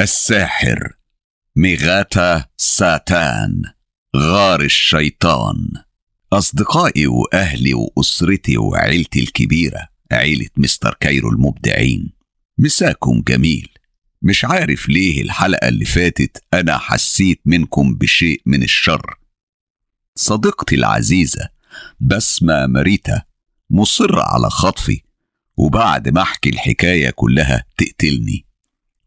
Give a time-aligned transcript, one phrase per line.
[0.00, 0.92] الساحر.
[1.56, 3.62] ميغاتا ساتان.
[4.16, 5.70] غار الشيطان.
[6.32, 9.88] أصدقائي وأهلي وأسرتي وعيلتي الكبيرة.
[10.12, 12.12] عيلة مستر كايرو المبدعين.
[12.58, 13.68] مساكم جميل.
[14.22, 19.18] مش عارف ليه الحلقة اللي فاتت أنا حسيت منكم بشيء من الشر.
[20.14, 21.48] صديقتي العزيزة
[22.00, 23.22] بسمة مريتا
[23.70, 25.02] مصرة على خطفي
[25.56, 28.49] وبعد ما أحكي الحكاية كلها تقتلني.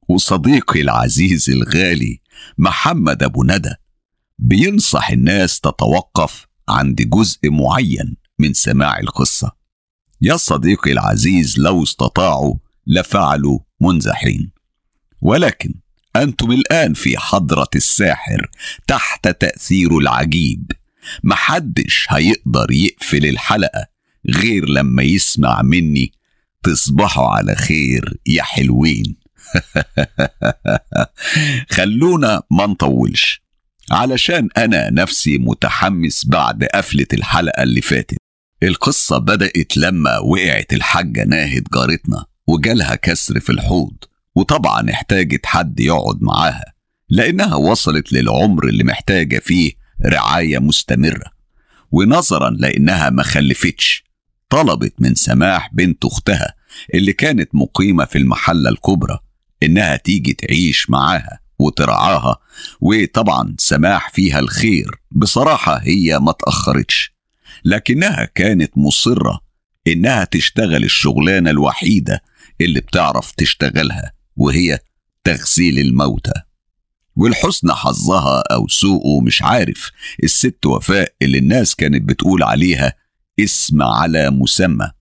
[0.09, 2.19] وصديقي العزيز الغالي
[2.57, 3.73] محمد أبو ندى
[4.39, 9.51] بينصح الناس تتوقف عند جزء معين من سماع القصة.
[10.21, 12.55] يا صديقي العزيز لو استطاعوا
[12.87, 14.51] لفعلوا منذ حين
[15.21, 15.73] ولكن
[16.15, 18.49] أنتم الآن في حضرة الساحر
[18.87, 20.71] تحت تأثير العجيب.
[21.23, 23.85] محدش هيقدر يقفل الحلقة
[24.29, 26.11] غير لما يسمع مني
[26.63, 29.22] تصبحوا على خير يا حلوين.
[31.75, 33.43] خلونا ما نطولش.
[33.91, 38.17] علشان أنا نفسي متحمس بعد قفلة الحلقة اللي فاتت.
[38.63, 43.93] القصة بدأت لما وقعت الحاجة ناهد جارتنا وجالها كسر في الحوض
[44.35, 46.73] وطبعا احتاجت حد يقعد معاها
[47.09, 49.71] لأنها وصلت للعمر اللي محتاجة فيه
[50.05, 51.33] رعاية مستمرة.
[51.91, 54.03] ونظرا لأنها ما خلفتش
[54.49, 56.53] طلبت من سماح بنت أختها
[56.93, 59.19] اللي كانت مقيمة في المحلة الكبرى
[59.63, 62.37] إنها تيجي تعيش معاها وترعاها
[62.81, 64.91] وطبعا سماح فيها الخير.
[65.11, 67.13] بصراحة هي ما تأخرتش.
[67.65, 69.39] لكنها كانت مصرة
[69.87, 72.23] إنها تشتغل الشغلانة الوحيدة
[72.61, 74.79] اللي بتعرف تشتغلها وهي
[75.23, 76.33] تغسيل الموتى.
[77.15, 79.91] والحسن حظها أو سوءه مش عارف.
[80.23, 82.93] الست وفاء اللي الناس كانت بتقول عليها
[83.39, 84.91] اسم على مسمى.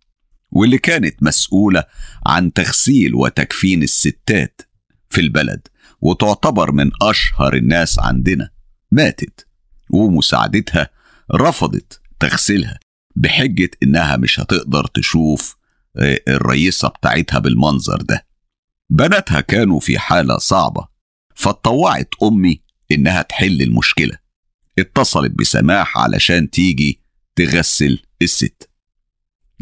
[0.52, 1.84] واللي كانت مسؤولة
[2.26, 4.62] عن تغسيل وتكفين الستات
[5.10, 5.68] في البلد
[6.00, 8.50] وتعتبر من أشهر الناس عندنا
[8.90, 9.46] ماتت
[9.90, 10.88] ومساعدتها
[11.34, 12.78] رفضت تغسلها
[13.16, 15.56] بحجة إنها مش هتقدر تشوف
[16.28, 18.26] الرئيسة بتاعتها بالمنظر ده.
[18.90, 20.88] بناتها كانوا في حالة صعبة
[21.34, 22.62] فاتطوعت أمي
[22.92, 24.18] إنها تحل المشكلة.
[24.78, 27.00] اتصلت بسماح علشان تيجي
[27.36, 28.70] تغسل الست.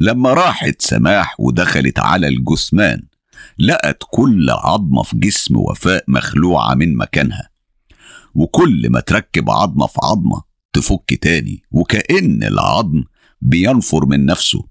[0.00, 3.02] لما راحت سماح ودخلت على الجثمان
[3.58, 7.50] لقت كل عظمة في جسم وفاء مخلوعة من مكانها.
[8.34, 13.04] وكل ما تركب عظمة في عظمة تفك تاني وكأن العظم
[13.40, 14.66] بينفر من نفسه.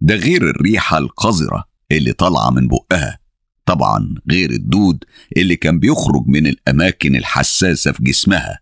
[0.00, 3.18] ده غير الريحة القذرة اللي طالعة من بقها.
[3.66, 5.04] طبعا غير الدود
[5.36, 8.58] اللي كان بيخرج من الأماكن الحساسة في جسمها.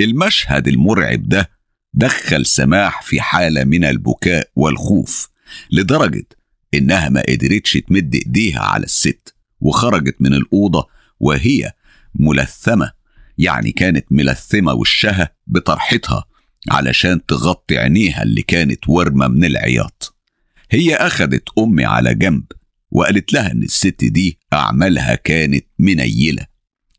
[0.00, 1.50] المشهد المرعب ده
[1.98, 5.28] دخل سماح في حالة من البكاء والخوف
[5.70, 6.26] لدرجة
[6.74, 10.86] إنها ما قدرتش تمد إيديها على الست وخرجت من الأوضة
[11.20, 11.72] وهي
[12.14, 12.92] ملثمة
[13.38, 16.24] يعني كانت ملثمة وشها بطرحتها
[16.70, 20.16] علشان تغطي عينيها اللي كانت ورمة من العياط.
[20.70, 22.44] هي أخدت أمي على جنب
[22.90, 26.46] وقالت لها إن الست دي أعمالها كانت منيلة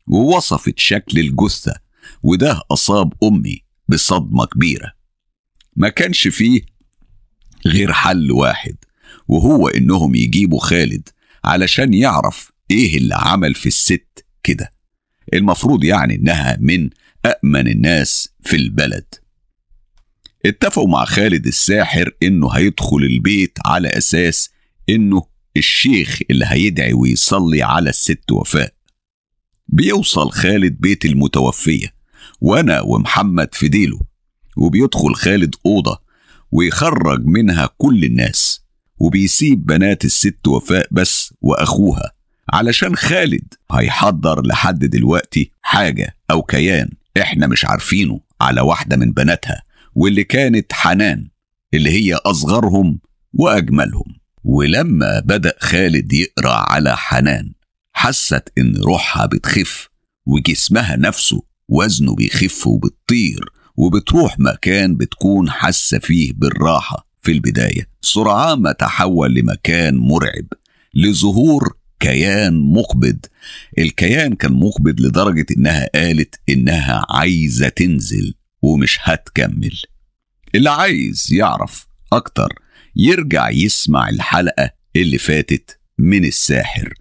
[0.06, 1.74] ووصفت شكل الجثة
[2.22, 4.92] وده أصاب أمي بصدمة كبيرة.
[5.76, 6.60] ما كانش فيه
[7.66, 8.76] غير حل واحد
[9.28, 11.08] وهو إنهم يجيبوا خالد
[11.44, 14.70] علشان يعرف إيه اللي عمل في الست كده.
[15.34, 16.90] المفروض يعني إنها من
[17.26, 19.14] أأمن الناس في البلد.
[20.46, 24.50] اتفقوا مع خالد الساحر إنه هيدخل البيت على أساس
[24.88, 25.22] إنه
[25.56, 28.74] الشيخ اللي هيدعي ويصلي على الست وفاء.
[29.68, 31.99] بيوصل خالد بيت المتوفية.
[32.40, 34.00] وأنا ومحمد في ديله
[34.56, 36.00] وبيدخل خالد أوضة
[36.52, 38.64] ويخرج منها كل الناس
[38.98, 42.12] وبيسيب بنات الست وفاء بس وأخوها
[42.52, 46.90] علشان خالد هيحضر لحد دلوقتي حاجة أو كيان
[47.20, 49.62] إحنا مش عارفينه على واحدة من بناتها
[49.94, 51.28] واللي كانت حنان
[51.74, 53.00] اللي هي أصغرهم
[53.32, 54.20] وأجملهم.
[54.44, 57.52] ولما بدأ خالد يقرأ على حنان
[57.92, 59.88] حست إن روحها بتخف
[60.26, 63.44] وجسمها نفسه وزنه بيخف وبتطير
[63.76, 67.10] وبتروح مكان بتكون حاسة فيه بالراحة.
[67.22, 70.46] في البداية سرعان ما تحول لمكان مرعب
[70.94, 73.18] لظهور كيان مقبض.
[73.78, 79.82] الكيان كان مقبض لدرجة إنها قالت إنها عايزة تنزل ومش هتكمل.
[80.54, 82.48] اللي عايز يعرف أكتر
[82.96, 86.94] يرجع يسمع الحلقة اللي فاتت من الساحر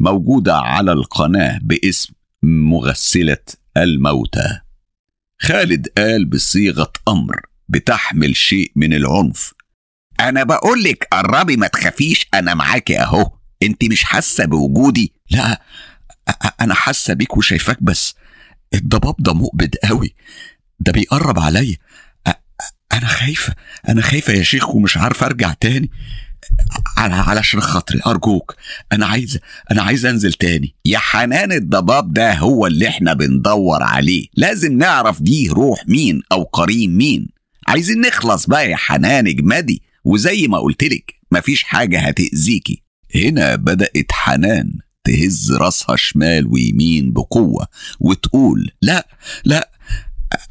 [0.00, 2.12] موجودة على القناة باسم
[2.42, 3.36] مغسلة
[3.76, 4.60] الموتى.
[5.42, 9.52] خالد قال بصيغة أمر بتحمل شيء من العنف.
[10.20, 13.30] أنا بقولك قربي ما تخافيش أنا معاكي أهو.
[13.62, 15.62] أنت مش حاسة بوجودي؟ لا
[16.30, 18.14] أ- أنا حاسة بيك وشايفاك بس.
[18.74, 20.14] الضباب ده مقبض قوي.
[20.80, 21.76] ده بيقرب عليا.
[22.28, 22.32] أ-
[22.62, 23.54] أ- أنا خايفة
[23.88, 25.90] أنا خايفة يا شيخ ومش عارفة أرجع تاني.
[26.96, 28.00] على علشان خاطري.
[28.06, 28.56] أرجوك
[28.92, 29.38] أنا عايز
[29.70, 30.74] أنا عايز أنزل تاني.
[30.84, 34.26] يا حنان الضباب ده هو اللي إحنا بندور عليه.
[34.34, 37.28] لازم نعرف دي روح مين أو قرين مين.
[37.68, 39.82] عايزين نخلص بقى يا حنان إجمدي.
[40.04, 42.82] وزي ما قلتلك مفيش حاجة هتأذيكي.
[43.14, 44.72] هنا بدأت حنان
[45.04, 47.66] تهز راسها شمال ويمين بقوة
[48.00, 49.08] وتقول لا
[49.44, 49.70] لا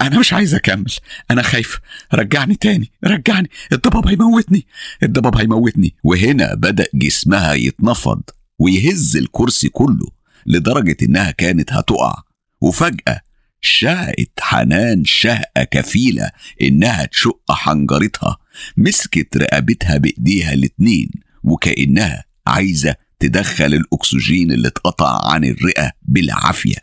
[0.01, 0.91] أنا مش عايز أكمل.
[1.31, 1.79] أنا خايف.
[2.13, 2.91] رجعني تاني.
[3.05, 3.49] رجعني.
[3.71, 4.65] الضباب هيموتني.
[5.03, 5.95] الضباب هيموتني.
[6.03, 8.21] وهنا بدأ جسمها يتنفض
[8.59, 10.07] ويهز الكرسي كله
[10.45, 12.15] لدرجة إنها كانت هتقع.
[12.61, 13.21] وفجأة
[13.61, 16.31] شاءت حنان شهقة كفيلة
[16.61, 18.37] إنها تشق حنجرتها
[18.77, 21.09] مسكت رقبتها بإيديها الاتنين
[21.43, 26.75] وكأنها عايزة تدخل الأكسجين اللي اتقطع عن الرئة بالعافية.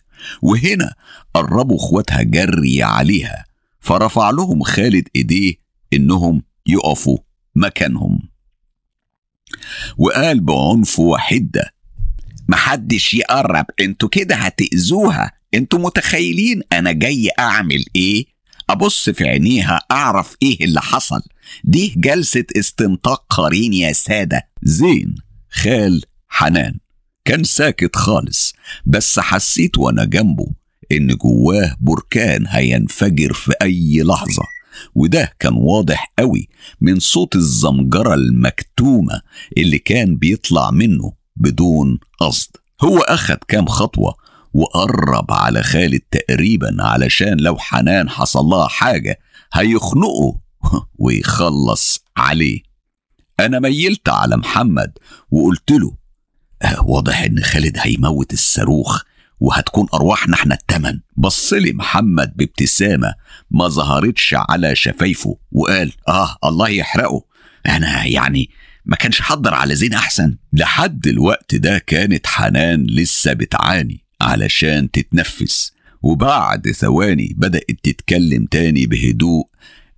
[0.42, 0.94] وهنا
[1.34, 3.44] قربوا اخواتها جري عليها
[3.80, 5.54] فرفع لهم خالد ايديه
[5.92, 7.18] انهم يقفوا
[7.56, 8.28] مكانهم.
[9.98, 11.74] وقال بعنف وحدة
[12.48, 18.24] محدش يقرب أنتوا كده هتأذوها أنتوا متخيلين أنا جاي أعمل إيه؟
[18.70, 21.22] أبص في عينيها أعرف إيه اللي حصل.
[21.64, 24.48] دي جلسة استنطاق قرين يا سادة.
[24.62, 25.14] زين
[25.50, 26.78] خال حنان.
[27.24, 28.54] كان ساكت خالص
[28.86, 30.46] بس حسيت وأنا جنبه
[30.92, 34.42] إن جواه بركان هينفجر في أي لحظة.
[34.94, 36.48] وده كان واضح قوي
[36.80, 39.20] من صوت الزمجرة المكتومة
[39.58, 42.50] اللي كان بيطلع منه بدون قصد.
[42.84, 44.14] هو أخد كام خطوة
[44.54, 49.18] وقرب على خالد تقريبا علشان لو حنان حصل لها حاجة
[49.52, 50.40] هيخنقه
[50.98, 52.60] ويخلص عليه.
[53.40, 54.92] أنا ميلت على محمد
[55.30, 55.96] وقلت له
[56.62, 59.02] "آه، واضح إن خالد هيموت الصاروخ
[59.40, 61.00] وهتكون أرواحنا إحنا التمن.
[61.16, 63.14] بص لي محمد بابتسامة
[63.50, 67.24] ما ظهرتش على شفايفه وقال آه الله يحرقه.
[67.66, 68.50] أنا يعني
[68.84, 70.36] ما كانش حضر على زين أحسن.
[70.52, 75.72] لحد الوقت ده كانت حنان لسه بتعاني علشان تتنفس.
[76.02, 79.48] وبعد ثواني بدأت تتكلم تاني بهدوء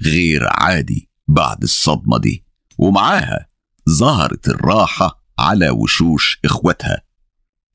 [0.02, 2.44] غير عادي بعد الصدمة دي.
[2.78, 3.46] ومعاها
[3.90, 7.02] ظهرت الراحة على وشوش إخواتها.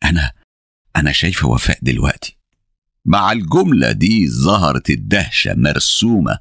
[0.03, 0.31] أنا
[0.97, 2.37] أنا شايفة وفاء دلوقتي.
[3.05, 6.37] مع الجملة دي ظهرت الدهشة مرسومة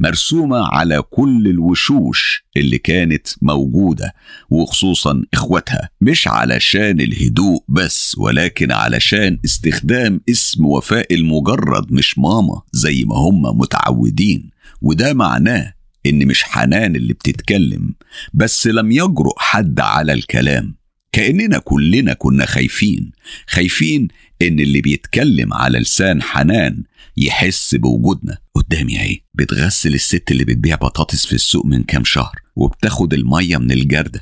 [0.00, 4.14] مرسومة على كل الوشوش اللي كانت موجودة
[4.50, 5.88] وخصوصا إخواتها.
[6.00, 13.58] مش علشان الهدوء بس ولكن علشان استخدام اسم وفاء المجرد مش ماما زي ما هم
[13.58, 14.50] متعودين.
[14.82, 15.74] وده معناه
[16.06, 17.94] إن مش حنان اللي بتتكلم
[18.34, 20.77] بس لم يجرؤ حد على الكلام.
[21.12, 23.12] كأننا كلنا كنا خايفين.
[23.46, 24.08] خايفين
[24.42, 26.82] إن اللي بيتكلم على لسان حنان
[27.16, 28.38] يحس بوجودنا.
[28.54, 33.70] قدامي أهي بتغسل الست اللي بتبيع بطاطس في السوق من كام شهر وبتاخد المية من
[33.72, 34.20] الجردل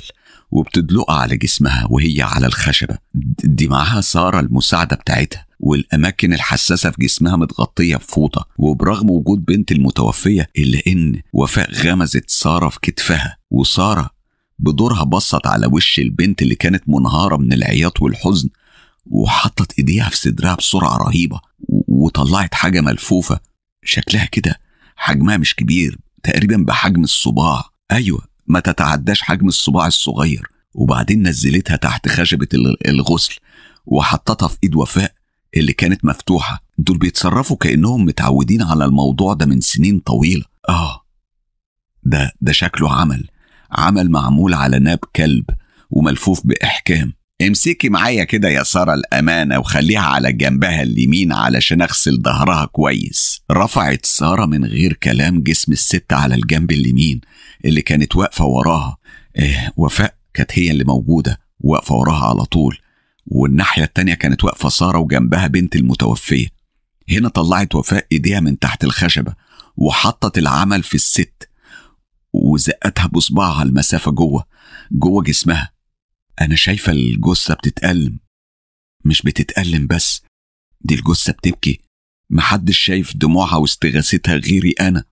[0.50, 2.98] وبتدلقها على جسمها وهي على الخشبة.
[3.44, 8.48] دي معاها سارة المساعدة بتاعتها والأماكن الحساسة في جسمها متغطية بفوطة.
[8.58, 14.10] وبرغم وجود بنت المتوفية إلا إن وفاء غمزت سارة في كتفها وسارة
[14.58, 18.48] بدورها بصت على وش البنت اللي كانت منهارة من العياط والحزن
[19.06, 21.40] وحطت إيديها في صدرها بسرعة رهيبة
[21.88, 23.40] وطلعت حاجة ملفوفة.
[23.84, 24.60] شكلها كده
[24.96, 27.64] حجمها مش كبير تقريبا بحجم الصباع.
[27.92, 30.46] أيوه ما تتعداش حجم الصباع الصغير.
[30.74, 33.34] وبعدين نزلتها تحت خشبة ال- الغسل
[33.86, 35.12] وحطتها في إيد وفاء
[35.56, 36.62] اللي كانت مفتوحة.
[36.78, 40.44] دول بيتصرفوا كأنهم متعودين على الموضوع ده من سنين طويلة.
[40.68, 41.00] آه.
[42.02, 43.28] ده ده شكله عمل.
[43.72, 45.44] عمل معمول على ناب كلب
[45.90, 47.12] وملفوف بإحكام.
[47.42, 53.40] امسكي معايا كده يا سارة الأمانة وخليها على جنبها اليمين علشان أغسل ظهرها كويس.
[53.52, 57.20] رفعت سارة من غير كلام جسم الست على الجنب اليمين
[57.64, 58.96] اللي كانت واقفة وراها.
[59.38, 62.78] إيه وفاء كانت هي اللي موجودة واقفة وراها على طول.
[63.26, 66.46] والناحية التانية كانت واقفة سارة وجنبها بنت المتوفية.
[67.10, 69.32] هنا طلعت وفاء إيديها من تحت الخشبة
[69.76, 71.48] وحطت العمل في الست.
[72.42, 74.44] وزقتها بصباعها المسافة جوه
[74.92, 75.72] جوه جسمها.
[76.40, 78.18] أنا شايفة الجثة بتتألم.
[79.04, 80.22] مش بتتألم بس
[80.80, 81.80] دي الجثة بتبكي.
[82.30, 85.04] محدش شايف دموعها واستغاثتها غيري أنا.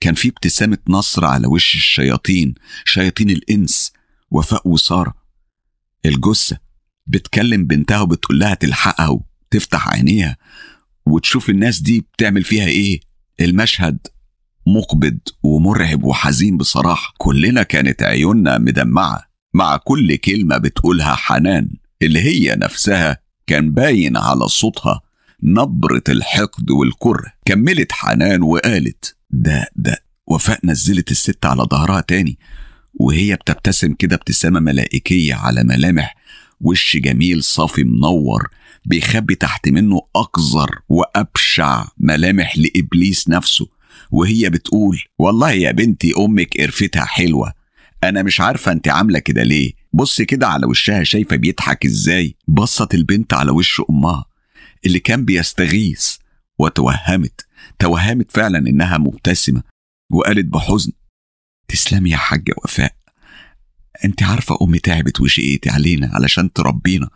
[0.00, 3.92] كان في ابتسامة نصر على وش الشياطين شياطين الإنس
[4.30, 5.14] وفاء وسارة.
[6.06, 6.58] الجثة
[7.06, 10.36] بتكلم بنتها وبتقول لها تلحقها وتفتح عينيها
[11.06, 13.00] وتشوف الناس دي بتعمل فيها إيه؟
[13.40, 14.06] المشهد
[14.66, 17.14] مقبض ومرعب وحزين بصراحة.
[17.18, 19.22] كلنا كانت عيوننا مدمعة
[19.54, 21.70] مع كل كلمة بتقولها حنان
[22.02, 25.00] اللي هي نفسها كان باين على صوتها
[25.42, 27.32] نبرة الحقد والكره.
[27.44, 32.38] كملت حنان وقالت ده ده وفاء نزلت الست على ظهرها تاني
[32.94, 36.16] وهي بتبتسم كده ابتسامة ملائكية على ملامح
[36.60, 38.48] وش جميل صافي منور
[38.84, 43.66] بيخبي تحت منه أقذر وأبشع ملامح لإبليس نفسه.
[44.10, 47.52] وهي بتقول والله يا بنتي أمك قرفتها حلوة.
[48.04, 49.72] أنا مش عارفة أنت عاملة كده ليه.
[49.92, 52.36] بص كده على وشها شايفة بيضحك إزاي.
[52.48, 54.24] بصت البنت على وش أمها
[54.86, 56.16] اللي كان بيستغيث
[56.58, 57.46] وتوهمت.
[57.78, 59.62] توهمت فعلا إنها مبتسمة
[60.12, 60.92] وقالت بحزن
[61.68, 62.94] تسلمي يا حاجة وفاء
[64.04, 67.08] أنت عارفة أمي تعبت وشقيت علينا علشان تربينا.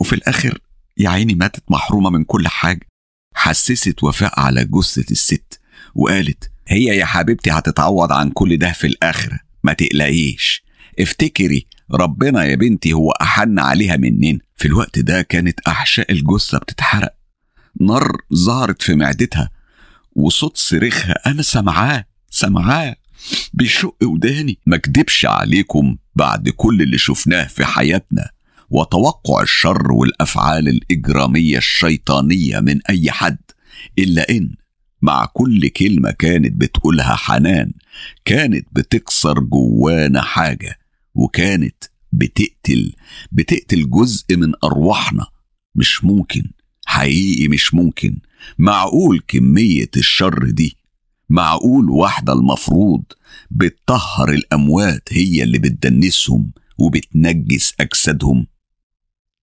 [0.00, 0.58] وفي الآخر
[0.96, 2.88] يا عيني ماتت محرومة من كل حاجة.
[3.34, 5.59] حسست وفاء على جثة الست.
[5.94, 9.38] وقالت هي يا حبيبتي هتتعوض عن كل ده في الآخرة.
[9.64, 10.64] ما تقلقيش.
[11.00, 14.38] افتكري ربنا يا بنتي هو أحن عليها مننا.
[14.56, 17.14] في الوقت ده كانت أحشاء الجثة بتتحرق.
[17.80, 19.50] نار ظهرت في معدتها
[20.12, 22.96] وصوت صريخها أنا سمعاه سمعاه
[23.52, 24.58] بيشق وداني.
[24.66, 28.30] ما اكدبش عليكم بعد كل اللي شفناه في حياتنا
[28.70, 33.38] وتوقع الشر والأفعال الإجرامية الشيطانية من أي حد
[33.98, 34.54] إلا إن
[35.02, 37.72] مع كل كلمة كانت بتقولها حنان
[38.24, 40.78] كانت بتكسر جوانا حاجة
[41.14, 42.92] وكانت بتقتل
[43.32, 45.26] بتقتل جزء من أرواحنا.
[45.74, 46.42] مش ممكن
[46.86, 48.18] حقيقي مش ممكن.
[48.58, 50.76] معقول كمية الشر دي؟
[51.28, 53.02] معقول واحدة المفروض
[53.50, 58.46] بتطهر الأموات هي اللي بتدنسهم وبتنجس أجسادهم؟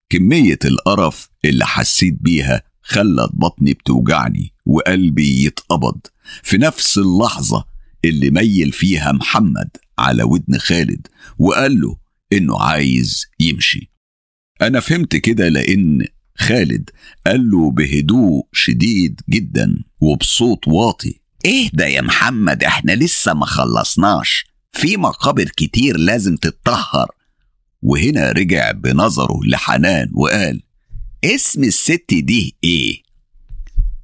[0.09, 4.53] كمية القرف اللي حسيت بيها خلت بطني بتوجعني.
[4.67, 5.99] وقلبي يتقبض.
[6.43, 7.65] في نفس اللحظة
[8.05, 9.69] اللي ميل فيها محمد
[9.99, 11.07] على ودن خالد
[11.39, 11.97] وقال له
[12.33, 13.91] إنه عايز يمشي.
[14.61, 16.05] أنا فهمت كده لأن
[16.37, 16.89] خالد
[17.27, 21.19] قال له بهدوء شديد جدا وبصوت واطي
[21.73, 24.45] ده يا محمد إحنا لسه ما خلصناش.
[24.71, 27.07] في مقابر كتير لازم تتطهر.
[27.81, 30.61] وهنا رجع بنظره لحنان وقال
[31.25, 33.06] اسم الست دي إيه؟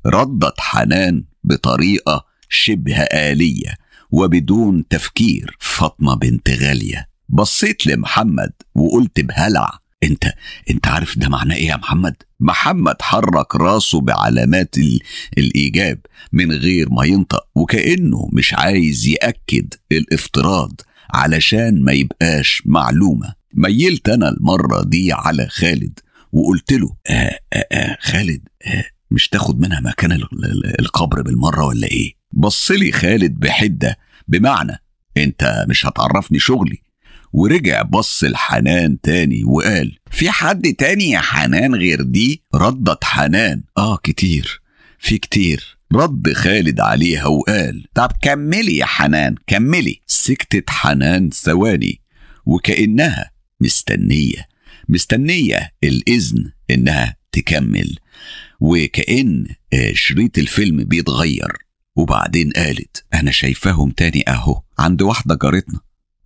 [0.05, 3.74] ردت حنان بطريقة شبه آلية
[4.12, 7.07] وبدون تفكير فاطمة بنت غالية.
[7.29, 10.33] بصيت لمحمد وقلت بهلع أنت
[10.69, 15.00] أنت عارف ده معناه إيه يا محمد؟ محمد حرك راسه بعلامات ال...
[15.38, 16.00] الإيجاب
[16.33, 20.81] من غير ما ينطق وكأنه مش عايز يأكد الافتراض
[21.13, 23.33] علشان ما يبقاش معلومة.
[23.53, 26.00] ميلت أنا المرة دي على خالد
[26.31, 30.12] وقلت له آه آه آه خالد آه مش تاخد منها مكان
[30.79, 34.84] القبر بالمرة ولا إيه؟ بصلي خالد بحدة بمعنى
[35.17, 36.84] أنت مش هتعرفني شغلي.
[37.34, 43.63] ورجع بص لحنان تاني وقال في حد تاني يا حنان غير دي؟ ردت حنان.
[43.77, 44.62] آه كتير
[45.00, 45.77] في كتير.
[45.93, 50.01] رد خالد عليها وقال طب كملي يا حنان كملي.
[50.08, 52.01] سكتت حنان ثواني
[52.46, 54.48] وكأنها مستنية
[54.89, 57.96] مستنية الإذن إنها تكمل.
[58.63, 59.48] وكأن
[59.93, 61.58] شريط الفيلم بيتغير.
[61.96, 65.79] وبعدين قالت أنا شايفاهم تاني أهو عند واحدة جارتنا.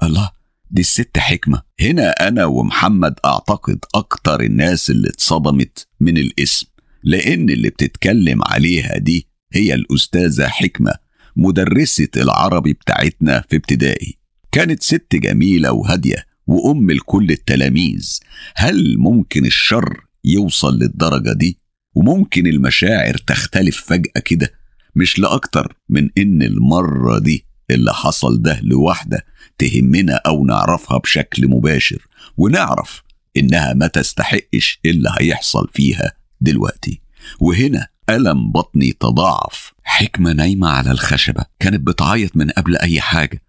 [0.04, 0.32] الله
[0.72, 1.62] دي الست حكمة.
[1.82, 6.68] هنا أنا ومحمد أعتقد أكتر الناس اللي اتصدمت من الاسم
[7.04, 10.94] لأن اللي بتتكلم عليها دي هي الأستاذة حكمة
[11.36, 14.18] مدرسة العربي بتاعتنا في ابتدائي.
[14.52, 18.20] كانت ست جميلة وهادية وأم لكل التلاميذ.
[18.56, 21.60] هل ممكن الشر يوصل للدرجة دي؟
[21.98, 24.54] وممكن المشاعر تختلف فجأة كده
[24.96, 29.26] مش لأكتر من إن المرة دي اللي حصل ده لواحدة
[29.58, 33.04] تهمنا أو نعرفها بشكل مباشر ونعرف
[33.38, 36.12] إنها ما تستحقش اللي هيحصل فيها
[36.42, 37.02] دلوقتي.
[37.40, 39.74] وهنا ألم بطني تضاعف.
[39.84, 43.42] حكمة نايمة على الخشبة كانت بتعيط من قبل أي حاجة.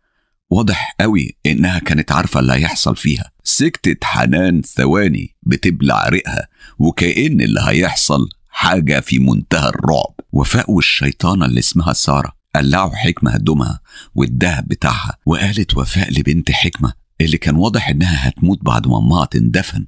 [0.50, 3.30] واضح قوي إنها كانت عارفة اللي هيحصل فيها.
[3.44, 10.14] سكتت حنان ثواني بتبلع ريقها وكأن اللي هيحصل حاجة في منتهى الرعب.
[10.32, 13.80] وفاء والشيطانة اللي اسمها سارة قلعوا حكمة هدومها
[14.14, 19.86] والدهب بتاعها وقالت وفاء لبنت حكمة اللي كان واضح إنها هتموت بعد ما أمها تندفن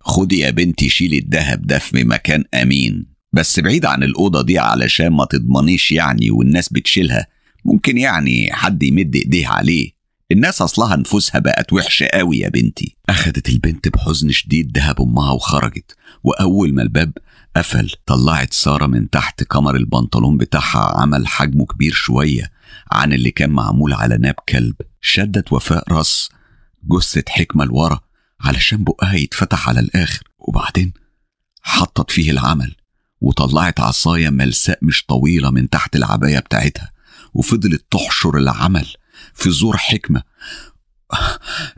[0.00, 3.06] خدي يا بنتي شيلي الدهب ده في مكان أمين.
[3.32, 7.26] بس بعيد عن الأوضة دي علشان ما تضمنيش يعني والناس بتشيلها.
[7.64, 9.90] ممكن يعني حد يمد إيديه عليه.
[10.32, 12.96] الناس أصلها نفوسها بقت وحشة قوي يا بنتي.
[13.08, 15.96] أخدت البنت بحزن شديد دهب أمها وخرجت.
[16.24, 17.12] وأول ما الباب
[17.56, 17.92] قفل.
[18.06, 22.50] طلعت سارة من تحت كمر البنطلون بتاعها عمل حجمه كبير شوية
[22.92, 24.74] عن اللي كان معمول على ناب كلب.
[25.00, 26.28] شدت وفاء راس
[26.84, 28.00] جثة حكمة لورا
[28.40, 30.22] علشان بقها يتفتح على الآخر.
[30.38, 30.92] وبعدين
[31.62, 32.74] حطت فيه العمل
[33.20, 36.92] وطلعت عصاية ملساء مش طويلة من تحت العباية بتاعتها.
[37.34, 38.86] وفضلت تحشر العمل
[39.34, 40.22] في زور حكمة.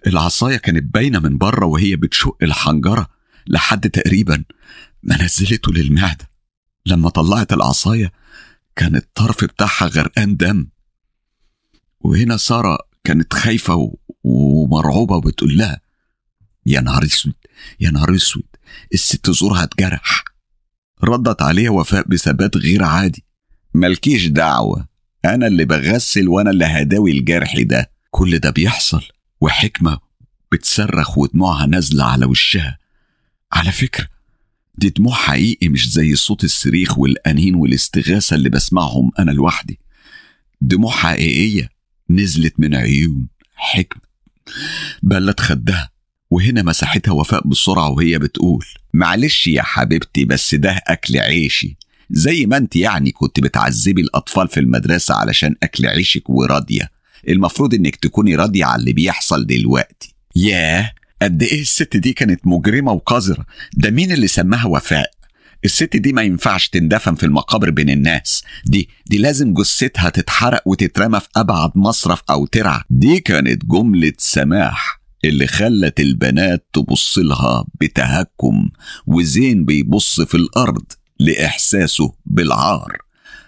[0.06, 3.08] العصاية كانت باينة من بره وهي بتشق الحنجرة
[3.46, 4.44] لحد تقريبا
[5.02, 6.30] ما نزلته للمعدة.
[6.86, 8.12] لما طلعت العصاية
[8.76, 10.66] كان الطرف بتاعها غرقان دم.
[12.00, 13.94] وهنا سارة كانت خايفة
[14.24, 15.80] ومرعوبة وبتقول لها
[16.66, 17.34] يا نهار أسود
[17.80, 18.46] يا نهار أسود
[18.94, 20.24] الست زورها اتجرح.
[21.04, 23.24] ردت عليها وفاء بثبات غير عادي.
[23.74, 24.88] ملكيش دعوة
[25.24, 27.90] أنا اللي بغسل وأنا اللي هداوي الجرح ده.
[28.10, 29.02] كل ده بيحصل
[29.40, 29.98] وحكمة
[30.52, 32.78] بتصرخ ودموعها نازلة على وشها.
[33.52, 34.11] على فكرة
[34.74, 39.78] دي دموع حقيقي مش زي صوت الصريخ والأنين والاستغاثة اللي بسمعهم أنا لوحدي.
[40.60, 41.68] دموع حقيقية
[42.10, 44.02] نزلت من عيون حكمة.
[45.02, 45.90] بلت خدها
[46.30, 48.64] وهنا مسحتها وفاء بسرعة وهي بتقول
[48.94, 51.76] معلش يا حبيبتي بس ده أكل عيشي.
[52.10, 56.90] زي ما أنت يعني كنت بتعذبي الأطفال في المدرسة علشان أكل عيشك وراضية.
[57.28, 60.14] المفروض إنك تكوني راضية على اللي بيحصل دلوقتي.
[60.36, 60.92] ياه!
[61.22, 65.10] قد إيه الست دي كانت مجرمة وقذرة؟ ده مين اللي سماها وفاء؟
[65.64, 68.42] الست دي ما ينفعش تندفن في المقابر بين الناس.
[68.64, 75.00] دي دي لازم جثتها تتحرق وتترمى في أبعد مصرف أو ترع دي كانت جملة سماح
[75.24, 78.68] اللي خلت البنات تبص لها بتهكم
[79.06, 80.84] وزين بيبص في الأرض
[81.18, 82.96] لإحساسه بالعار.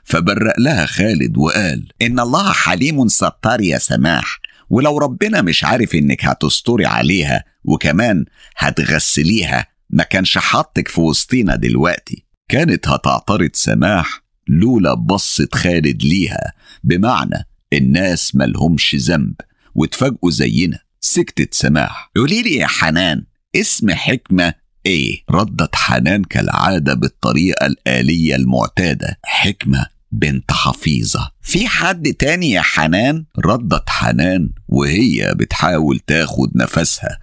[0.04, 4.40] فبرأ لها خالد وقال إن الله حليم ستار يا سماح.
[4.70, 8.24] ولو ربنا مش عارف إنك هتستري عليها وكمان
[8.56, 12.24] هتغسليها ما كانش حطك في وسطينا دلوقتي.
[12.48, 16.52] كانت هتعترض سماح لولا بصت خالد ليها
[16.84, 19.34] بمعنى الناس ملهمش ذنب
[19.74, 20.78] واتفاجئوا زينا.
[21.00, 22.10] سكتت سماح.
[22.16, 23.24] قولي لي يا حنان
[23.56, 24.54] اسم حكمة
[24.86, 29.18] إيه؟ ردت حنان كالعادة بالطريقة الآلية المعتادة.
[29.24, 31.30] حكمة بنت حفيظة.
[31.42, 37.18] في حد تاني يا حنان؟ ردت حنان وهي بتحاول تاخد نفسها.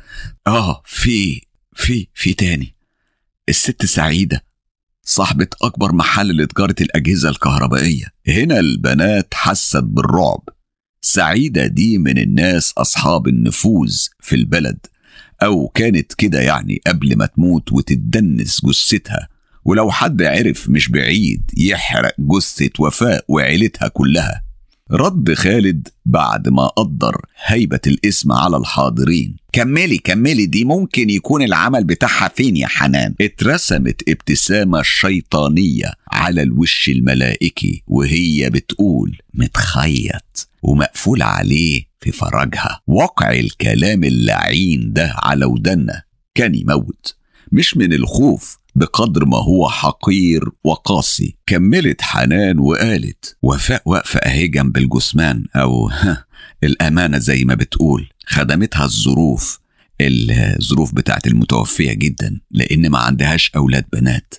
[0.47, 1.41] آه في
[1.75, 2.75] في في تاني.
[3.49, 4.43] الست سعيدة
[5.03, 8.05] صاحبة أكبر محل لتجارة الأجهزة الكهربائية.
[8.27, 10.49] هنا البنات حست بالرعب.
[11.01, 14.77] سعيدة دي من الناس أصحاب النفوذ في البلد.
[15.43, 19.27] أو كانت كده يعني قبل ما تموت وتدنس جثتها.
[19.65, 24.43] ولو حد عرف مش بعيد يحرق جثة وفاء وعيلتها كلها.
[24.91, 29.35] رد خالد بعد ما قدر هيبة الاسم على الحاضرين.
[29.53, 36.89] كملي كملي دي ممكن يكون العمل بتاعها فين يا حنان؟ اترسمت ابتسامة شيطانية على الوش
[36.89, 46.03] الملائكي وهي بتقول متخيط ومقفول عليه في فرجها وقع الكلام اللعين ده على ودنا
[46.35, 47.15] كان يموت.
[47.51, 51.37] مش من الخوف بقدر ما هو حقير وقاسي.
[51.47, 55.91] كملت حنان وقالت وفاء واقفة أهي جنب الجثمان أو
[56.63, 58.09] الأمانة زي ما بتقول.
[58.25, 59.59] خدمتها الظروف
[60.01, 64.33] الظروف بتاعت المتوفية جدا لأن ما عندهاش أولاد بنات.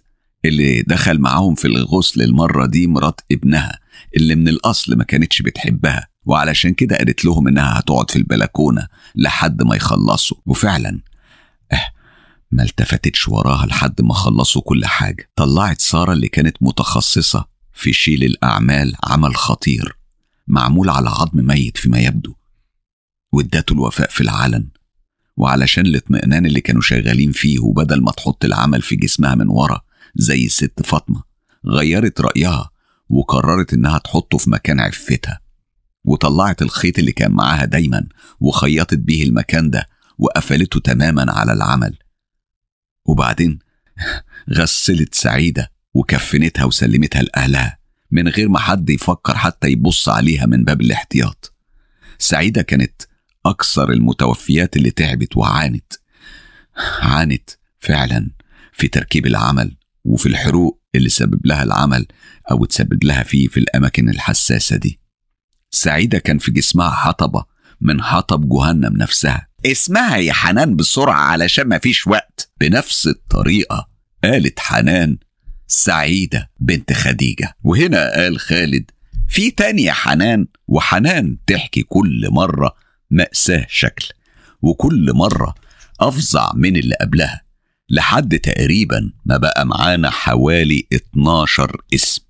[0.44, 3.78] اللي دخل معاهم في الغسل المرة دي مرات ابنها
[4.16, 6.08] اللي من الأصل ما كانتش بتحبها.
[6.24, 10.36] وعلشان كده قالت لهم إنها هتقعد في البلكونة لحد ما يخلصوا.
[10.46, 11.00] وفعلا
[11.72, 11.86] أه
[12.52, 15.30] ما التفتتش وراها لحد ما خلصوا كل حاجة.
[15.36, 19.96] طلعت سارة اللي كانت متخصصة في شيل الأعمال عمل خطير.
[20.46, 22.34] معمول على عظم ميت فيما يبدو.
[23.32, 24.68] واداته الوفاء في العلن.
[25.36, 29.80] وعلشان الاطمئنان اللي كانوا شغالين فيه وبدل ما تحط العمل في جسمها من ورا
[30.14, 31.22] زي الست فاطمة
[31.66, 32.70] غيرت رأيها
[33.08, 35.40] وقررت إنها تحطه في مكان عفتها.
[36.04, 38.06] وطلعت الخيط اللي كان معاها دايما
[38.40, 39.88] وخيطت بيه المكان ده
[40.18, 41.98] وقفلته تماما على العمل.
[43.04, 43.58] وبعدين
[44.50, 47.78] غسلت سعيدة وكفنتها وسلمتها لأهلها
[48.10, 51.54] من غير ما حد يفكر حتى يبص عليها من باب الاحتياط.
[52.18, 53.02] سعيدة كانت
[53.46, 55.92] أكثر المتوفيات اللي تعبت وعانت.
[57.00, 58.30] عانت فعلا
[58.72, 62.06] في تركيب العمل وفي الحروق اللي سبب لها العمل
[62.50, 65.00] أو تسبب لها فيه في الأماكن الحساسة دي.
[65.70, 67.44] سعيدة كان في جسمها حطبة
[67.80, 69.48] من حطب جهنم نفسها.
[69.66, 72.50] اسمها يا حنان بسرعة علشان مفيش وقت.
[72.60, 73.88] بنفس الطريقة
[74.24, 75.18] قالت حنان
[75.66, 77.56] سعيدة بنت خديجة.
[77.64, 78.90] وهنا قال خالد
[79.28, 80.46] في تاني يا حنان.
[80.68, 82.74] وحنان تحكي كل مرة
[83.10, 84.08] مأساة شكل
[84.62, 85.54] وكل مرة
[86.00, 87.42] أفظع من اللي قبلها.
[87.90, 92.22] لحد تقريبا ما بقى معانا حوالي 12 اسم.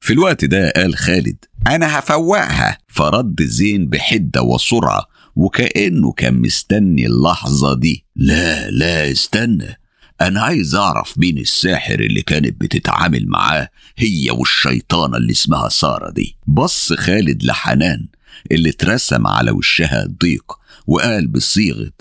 [0.00, 2.78] في الوقت ده قال خالد أنا هفوقها.
[2.88, 8.04] فرد زين بحدة وسرعة وكأنه كان مستني اللحظة دي.
[8.16, 9.80] لا لا استنى.
[10.20, 16.36] أنا عايز أعرف مين الساحر اللي كانت بتتعامل معاه هي والشيطانة اللي اسمها سارة دي.
[16.46, 18.08] بص خالد لحنان
[18.52, 20.52] اللي اترسم على وشها ضيق
[20.86, 21.92] وقال بصيغة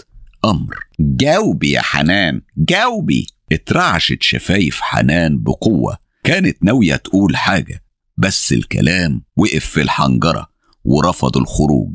[0.45, 0.75] أمر.
[0.99, 3.27] جاوبي يا حنان جاوبي.
[3.51, 5.97] اترعشت شفايف حنان بقوة.
[6.23, 7.83] كانت ناوية تقول حاجة
[8.17, 10.47] بس الكلام وقف في الحنجرة
[10.83, 11.93] ورفض الخروج.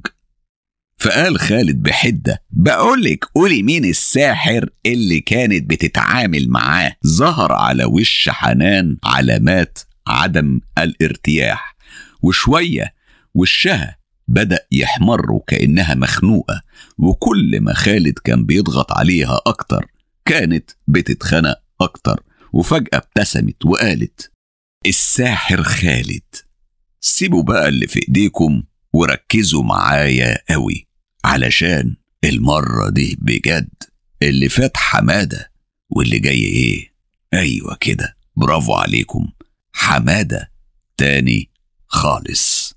[1.01, 8.97] فقال خالد بحدة بقولك قولي مين الساحر اللي كانت بتتعامل معاه؟ ظهر على وش حنان
[9.05, 11.77] علامات عدم الارتياح
[12.23, 12.95] وشوية
[13.35, 13.97] وشها
[14.29, 16.63] بدأ يحمر وكأنها مخنوقة
[16.99, 19.87] وكل ما خالد كان بيضغط عليها أكتر
[20.25, 24.31] كانت بتتخنق أكتر وفجأة ابتسمت وقالت
[24.87, 26.23] الساحر خالد
[27.01, 30.86] سيبوا بقى اللي في إيديكم وركزوا معايا قوي
[31.27, 33.69] علشان المرة دي بجد
[34.23, 35.53] اللي فات حمادة
[35.91, 36.93] واللي جاي إيه؟
[37.35, 38.17] أيوه كده.
[38.37, 39.29] برافو عليكم.
[39.73, 40.51] حمادة
[40.97, 41.51] تاني
[41.87, 42.75] خالص.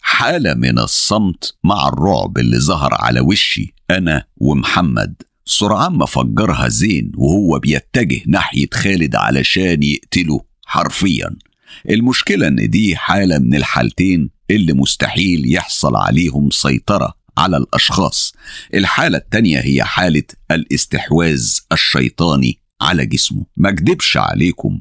[0.00, 5.22] حالة من الصمت مع الرعب اللي ظهر على وشي أنا ومحمد.
[5.44, 11.36] سرعان ما فجرها زين وهو بيتجه ناحية خالد علشان يقتله حرفيا.
[11.90, 17.23] المشكلة إن دي حالة من الحالتين اللي مستحيل يحصل عليهم سيطرة.
[17.38, 18.32] على الأشخاص.
[18.74, 23.46] الحالة التانية هي حالة الاستحواذ الشيطاني على جسمه.
[23.56, 24.80] ما اكدبش عليكم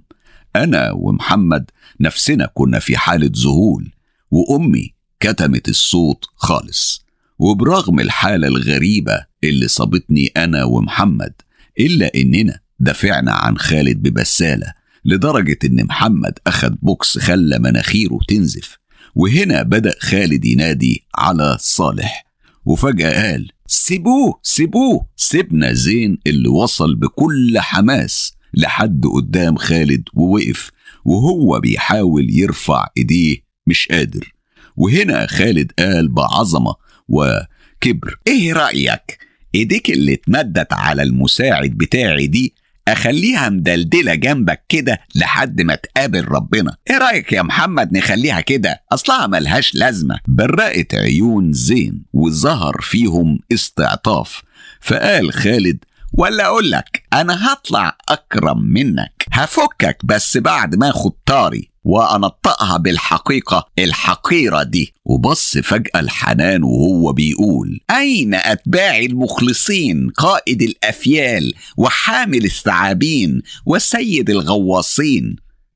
[0.55, 3.91] أنا ومحمد نفسنا كنا في حالة ذهول
[4.31, 7.03] وأمي كتمت الصوت خالص.
[7.39, 11.33] وبرغم الحالة الغريبة اللي صابتني أنا ومحمد
[11.79, 14.73] إلا إننا دافعنا عن خالد ببسالة
[15.05, 18.77] لدرجة إن محمد أخد بوكس خلى مناخيره تنزف
[19.15, 22.25] وهنا بدأ خالد ينادي على صالح.
[22.65, 30.71] وفجأة قال سيبوه سيبوه سيبنا زين اللي وصل بكل حماس لحد قدام خالد ووقف
[31.05, 34.33] وهو بيحاول يرفع إيديه مش قادر.
[34.75, 36.75] وهنا خالد قال بعظمة
[37.07, 39.17] وكبر إيه رأيك؟
[39.55, 42.55] إيديك اللي اتمدت على المساعد بتاعي دي
[42.87, 46.75] أخليها مدلدلة جنبك كده لحد ما تقابل ربنا.
[46.89, 50.19] إيه رأيك يا محمد نخليها كده؟ أصلها ملهاش لازمة.
[50.27, 54.41] برقت عيون زين وظهر فيهم استعطاف.
[54.81, 55.77] فقال خالد
[56.13, 59.25] ولا أقول لك أنا هطلع أكرم منك.
[59.31, 61.72] هفكك بس بعد ما أخد طاري.
[61.83, 64.93] وأنطقها بالحقيقة الحقيرة دي.
[65.05, 75.35] وبص فجأة الحنان وهو بيقول أين اتباعي المخلصين قائد الأفيال وحامل الثعابين وسيد الغواصين؟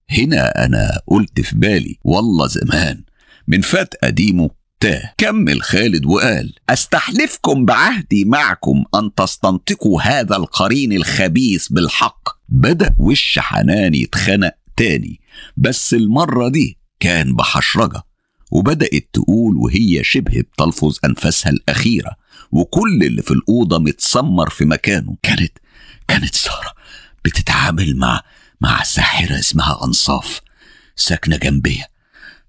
[0.09, 3.03] هنا أنا قلت في بالي والله زمان
[3.47, 11.67] من فات قديمه تاه كمل خالد وقال أستحلفكم بعهدي معكم أن تستنطقوا هذا القرين الخبيث
[11.67, 12.29] بالحق.
[12.49, 15.19] بدأ وش حنان يتخنق تاني.
[15.57, 18.03] بس المرة دي كان بحشرجة
[18.51, 22.11] وبدأت تقول وهي شبه بتلفظ أنفاسها الأخيرة
[22.51, 25.17] وكل اللي في الأوضة متسمر في مكانه.
[25.23, 25.51] كانت
[26.07, 26.73] كانت سارة
[27.25, 28.21] بتتعامل مع
[28.61, 30.41] مع ساحرة اسمها أنصاف
[30.95, 31.87] ساكنة جنبيها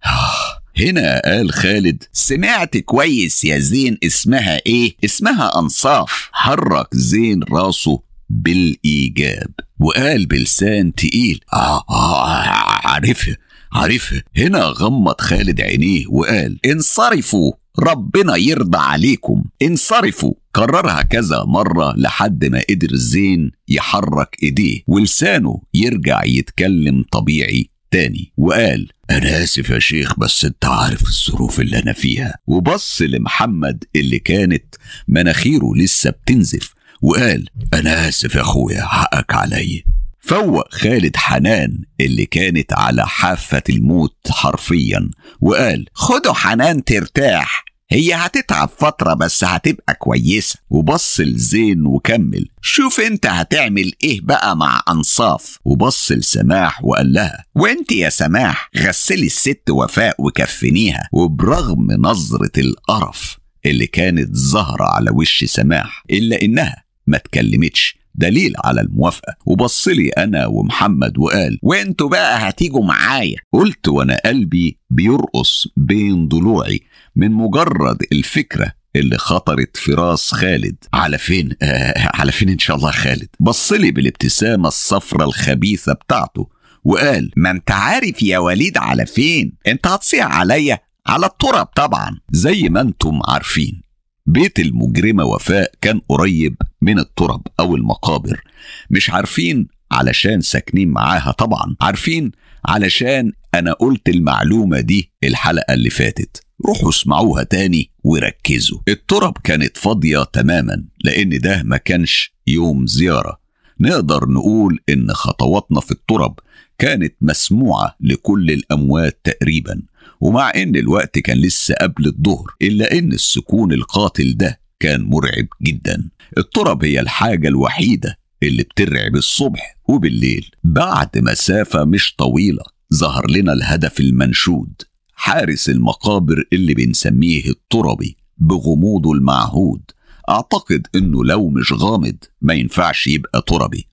[0.07, 6.29] آه هنا قال خالد سمعت كويس يا زين اسمها إيه؟ اسمها أنصاف.
[6.33, 11.41] حرك زين راسه بالإيجاب وقال بلسان تقيل.
[11.53, 12.43] آه, آه
[12.85, 13.37] عارفها
[13.73, 19.45] عارفها هنا غمض خالد عينيه وقال انصرفوا ربنا يرضى عليكم.
[19.63, 20.35] انصرفوا.
[20.53, 28.33] كررها كذا مرة لحد ما قدر زين يحرك ايديه ولسانه يرجع يتكلم طبيعي تاني.
[28.37, 32.35] وقال أنا آسف يا شيخ بس أنت عارف الظروف اللي أنا فيها.
[32.47, 34.75] وبص لمحمد اللي كانت
[35.09, 39.83] مناخيره لسه بتنزف وقال أنا آسف يا أخويا حقك عليا.
[40.29, 45.11] فوق خالد حنان اللي كانت على حافة الموت حرفيا
[45.41, 53.27] وقال خدوا حنان ترتاح هي هتتعب فترة بس هتبقى كويسة وبص لزين وكمل شوف انت
[53.27, 55.59] هتعمل إيه بقى مع أنصاف.
[55.65, 63.37] وبص لسماح وقال لها وانت يا سماح غسلي الست وفاء وكفنيها وبرغم نظرة القرف
[63.67, 69.35] اللي كانت ظاهرة على وش سماح إلا إنها ما اتكلمتش دليل على الموافقة.
[69.47, 73.37] وبص لي أنا ومحمد وقال وأنتوا بقى هتيجوا معايا.
[73.53, 76.81] قلت وأنا قلبي بيرقص بين ضلوعي
[77.17, 80.77] من مجرد الفكرة اللي خطرت في راس خالد.
[80.95, 86.49] على فين؟ آه على فين إن شاء الله خالد؟ بص لي بالابتسامة الصفرة الخبيثة بتاعته
[86.85, 92.69] وقال ما أنت عارف يا وليد على فين؟ أنت هتصيع عليا على التراب طبعا زي
[92.69, 93.83] ما أنتم عارفين.
[94.29, 98.45] بيت المجرمة وفاء كان قريب من الترب أو المقابر.
[98.91, 102.33] مش عارفين علشان ساكنين معاها طبعا عارفين
[102.65, 106.43] علشان أنا قلت المعلومة دي الحلقة اللي فاتت.
[106.67, 108.79] روحوا اسمعوها تاني وركزوا.
[108.89, 113.41] الترب كانت فاضية تماما لأن ده ما كانش يوم زيارة.
[113.81, 116.39] نقدر نقول إن خطواتنا في الترب
[116.79, 119.83] كانت مسموعة لكل الأموات تقريبا.
[120.21, 126.11] ومع إن الوقت كان لسه قبل الظهر إلا إن السكون القاتل ده كان مرعب جدا.
[126.39, 130.51] الترب هي الحاجة الوحيدة اللي بترعب الصبح وبالليل.
[130.65, 132.63] بعد مسافة مش طويلة
[132.95, 134.73] ظهر لنا الهدف المنشود
[135.15, 139.83] حارس المقابر اللي بنسميه التربي بغموضه المعهود.
[140.31, 143.89] أعتقد إنه لو مش غامض ما ينفعش يبقى تربي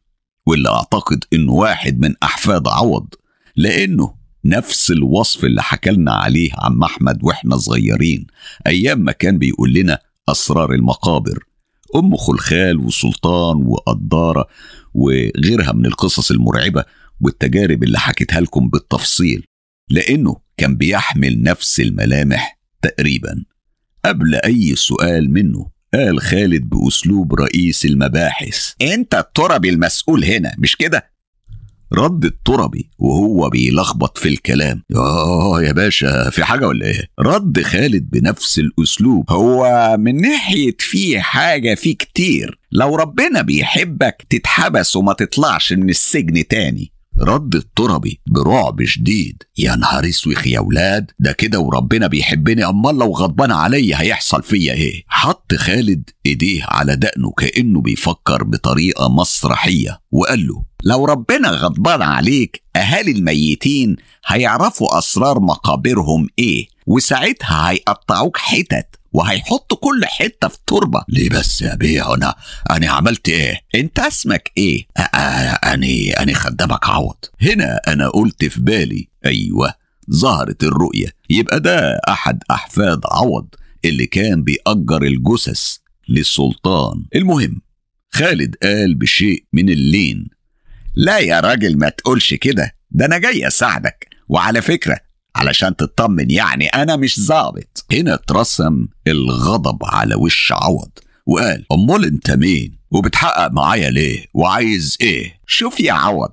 [0.47, 3.07] واللي أعتقد إنه واحد من أحفاد عوض
[3.55, 4.13] لأنه
[4.45, 8.27] نفس الوصف اللي حكلنا عليه عم أحمد وإحنا صغيرين
[8.67, 11.43] أيام ما كان بيقول لنا أسرار المقابر
[11.95, 14.47] أم خلخال وسلطان وقدارة
[14.93, 16.85] وغيرها من القصص المرعبة
[17.21, 19.45] والتجارب اللي حكيتها لكم بالتفصيل
[19.89, 23.45] لأنه كان بيحمل نفس الملامح تقريبا
[24.05, 31.14] قبل أي سؤال منه قال خالد بأسلوب رئيس المباحث أنت التربي المسؤول هنا مش كده؟
[31.93, 34.83] رد التربي وهو بيلخبط في الكلام.
[34.95, 39.31] آه يا باشا في حاجة ولا إيه؟ رد خالد بنفس الأسلوب.
[39.31, 42.59] هو من ناحية في حاجة في كتير.
[42.71, 46.91] لو ربنا بيحبك تتحبس وما تطلعش من السجن تاني.
[47.21, 49.43] رد التربي برعب شديد.
[49.57, 51.11] يا نهار أسوخ يا ولاد.
[51.19, 52.65] ده كده وربنا بيحبني.
[52.65, 59.09] أمال لو غضبان عليا هيحصل فيا إيه؟ حط خالد إيديه على دقنه كأنه بيفكر بطريقة
[59.09, 60.01] مسرحية.
[60.11, 63.95] وقال له لو ربنا غضبان عليك أهالي الميتين
[64.27, 68.87] هيعرفوا أسرار مقابرهم إيه؟ وساعتها هيقطعوك حتت.
[69.15, 71.03] وهيحطوا كل حتة في تربة.
[71.09, 72.35] ليه بس يا بيه أنا
[72.71, 74.87] أنا عملت إيه؟ أنت اسمك إيه؟
[75.73, 77.17] أني أني خدامك عوض.
[77.41, 79.07] هنا أنا قلت في بالي.
[79.25, 79.73] أيوه
[80.11, 81.07] ظهرت الرؤية.
[81.29, 83.47] يبقى ده أحد أحفاد عوض
[83.85, 85.75] اللي كان بيأجر الجثث
[86.09, 87.05] للسلطان.
[87.15, 87.61] المهم
[88.13, 90.27] خالد قال بشيء من اللين.
[90.95, 92.75] لا يا راجل ما تقولش كده.
[92.91, 94.07] ده أنا جاي أساعدك.
[94.29, 94.99] وعلى فكرة
[95.35, 97.85] علشان تطمن يعني أنا مش ظابط.
[97.91, 100.89] هنا اترسم الغضب على وش عوض
[101.25, 106.29] وقال أمال أنت مين؟ وبتحقق معايا ليه؟ وعايز إيه؟ شوف يا عوض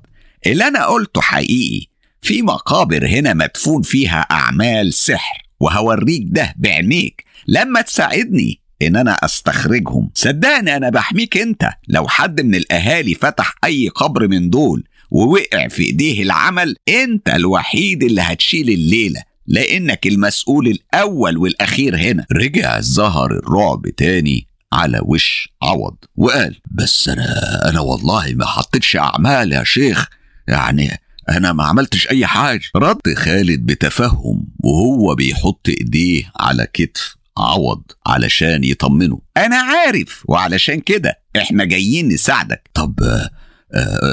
[0.47, 1.87] اللي أنا قلته حقيقي.
[2.23, 7.25] في مقابر هنا مدفون فيها أعمال سحر وهوريك ده بعينيك.
[7.49, 10.11] لما تساعدني إن أنا أستخرجهم.
[10.15, 15.83] صدقني أنا بحميك أنت لو حد من الأهالي فتح أي قبر من دول ووقع في
[15.83, 22.27] إيديه العمل أنت الوحيد اللي هتشيل الليلة لأنك المسؤول الأول والأخير هنا.
[22.33, 29.53] رجع ظهر الرعب تاني على وش عوض وقال بس أنا أنا والله ما حطيتش أعمال
[29.53, 30.09] يا شيخ
[30.49, 32.63] يعني أنا ما عملتش أي حاجة.
[32.77, 39.21] رد خالد بتفهم وهو بيحط إيديه على كتف عوض علشان يطمنه.
[39.37, 42.71] أنا عارف وعلشان كده إحنا جايين نساعدك.
[42.75, 42.95] طب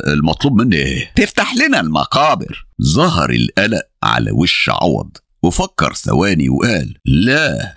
[0.07, 2.65] المطلوب مني إيه؟ تفتح لنا المقابر.
[2.81, 5.17] ظهر القلق على وش عوض.
[5.43, 7.75] وفكر ثواني وقال لا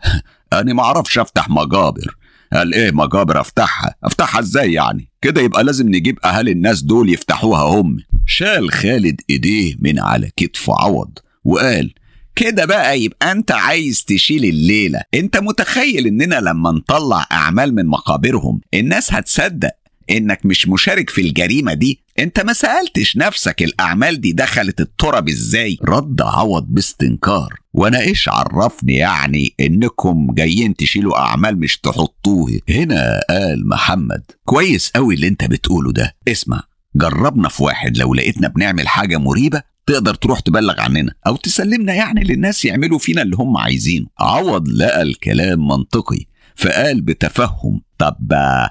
[0.52, 2.16] أنا ما أعرفش أفتح مقابر.
[2.52, 3.94] قال إيه مقابر أفتحها.
[4.04, 7.96] أفتحها إزاي يعني؟ كده يبقى لازم نجيب أهالي الناس دول يفتحوها هم.
[8.26, 11.94] شال خالد إيديه من على كتف عوض وقال
[12.36, 15.00] كده بقى يبقى أنت عايز تشيل الليلة.
[15.14, 19.70] أنت متخيل إننا لما نطلع أعمال من مقابرهم الناس هتصدق
[20.10, 22.02] إنك مش مشارك في الجريمة دي.
[22.18, 27.54] أنت ما سألتش نفسك الأعمال دي دخلت التراب إزاي؟ رد عوض باستنكار.
[27.74, 34.22] وأنا إيش عرفني يعني إنكم جايين تشيلوا أعمال مش تحطوه؟ هنا قال محمد.
[34.44, 36.16] كويس قوي اللي أنت بتقوله ده.
[36.28, 36.62] اسمع
[36.96, 42.24] جربنا في واحد لو لقيتنا بنعمل حاجة مريبة تقدر تروح تبلغ عننا أو تسلمنا يعني
[42.24, 44.06] للناس يعملوا فينا اللي هم عايزينه.
[44.20, 48.16] عوض لقى الكلام منطقي فقال بتفهم طب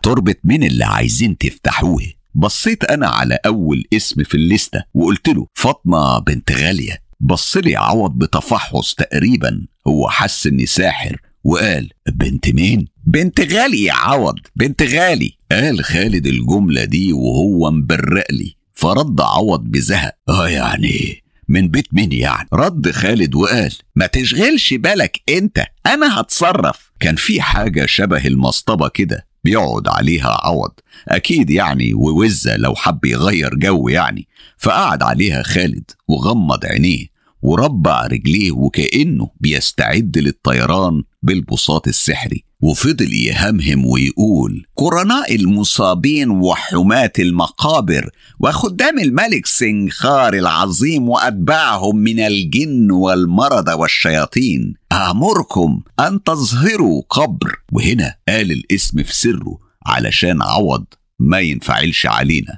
[0.04, 2.04] تربة مين اللي عايزين تفتحوه؟
[2.36, 7.02] بصيت أنا على أول اسم في الليستة وقلت له فاطمة بنت غالية.
[7.20, 13.94] بص لي عوض بتفحص تقريبا هو حس إني ساحر وقال بنت مين؟ بنت غالي يا
[13.94, 15.38] عوض بنت غالي.
[15.52, 18.56] قال خالد الجملة دي وهو مبرق لي.
[18.74, 20.16] فرد عوض بزهق.
[20.30, 26.90] آه يعني من بيت مين يعني؟ رد خالد وقال ما تشغلش بالك أنت أنا هتصرف.
[27.02, 30.72] كان في حاجة شبه المصطبة كده بيقعد عليها عوض.
[31.08, 34.28] أكيد يعني ووزة لو حب يغير جو يعني.
[34.58, 37.06] فقعد عليها خالد وغمض عينيه.
[37.41, 42.43] وربع رجليه وكأنه بيستعد للطيران بالبساط السحري.
[42.62, 53.67] وفضل يهمهم ويقول قرناء المصابين وحماة المقابر وخدام الملك سنخار العظيم وأتباعهم من الجن والمرض
[53.67, 54.73] والشياطين.
[54.91, 57.60] أمركم أن تظهروا قبر.
[57.71, 60.86] وهنا قال الاسم في سره علشان عوض
[61.19, 62.58] ما ينفعلش علينا.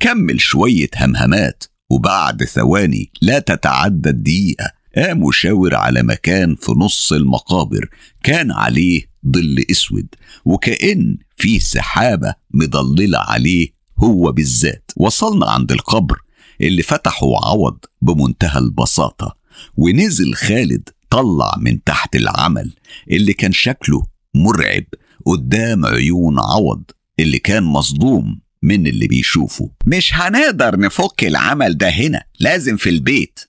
[0.00, 1.64] كمل شوية همهمات.
[1.92, 4.70] وبعد ثواني لا تتعدى الدقيقة.
[4.96, 7.88] قام شاور على مكان في نص المقابر.
[8.22, 10.06] كان عليه ظل أسود
[10.44, 14.90] وكأن في سحابة مضللة عليه هو بالذات.
[14.96, 16.18] وصلنا عند القبر
[16.60, 19.36] اللي فتحه عوض بمنتهى البساطة.
[19.76, 22.72] ونزل خالد طلع من تحت العمل
[23.10, 24.84] اللي كان شكله مرعب
[25.26, 26.82] قدام عيون عوض
[27.18, 29.70] اللي كان مصدوم من اللي بيشوفه.
[29.86, 33.40] مش هنقدر نفك العمل ده هنا لازم في البيت.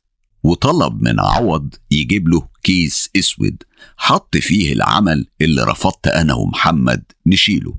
[0.44, 3.64] وطلب من عوض يجيب له كيس أسود
[3.98, 7.76] حط فيه العمل اللي رفضت أنا ومحمد نشيله.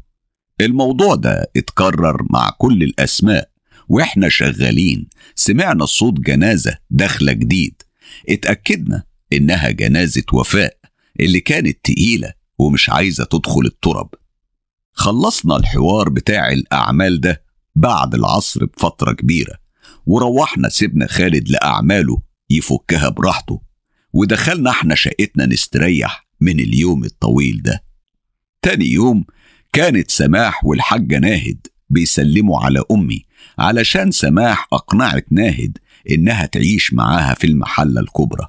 [0.60, 3.50] الموضوع ده اتكرر مع كل الأسماء
[3.88, 5.08] وإحنا شغالين.
[5.34, 7.82] سمعنا صوت جنازة داخلة جديد.
[8.28, 10.76] اتأكدنا إنها جنازة وفاء
[11.20, 14.10] اللي كانت تقيلة ومش عايزة تدخل الترب
[14.94, 17.42] خلصنا الحوار بتاع الأعمال ده
[17.74, 19.54] بعد العصر بفترة كبيرة
[20.06, 23.60] وروحنا سيبنا خالد لأعماله يفكها براحته
[24.12, 27.84] ودخلنا إحنا شقتنا نستريح من اليوم الطويل ده.
[28.62, 29.24] تاني يوم
[29.72, 33.24] كانت سماح والحاجة ناهد بيسلموا على أمي
[33.58, 35.78] علشان سماح أقنعت ناهد
[36.10, 38.46] إنها تعيش معاها في المحلة الكبرى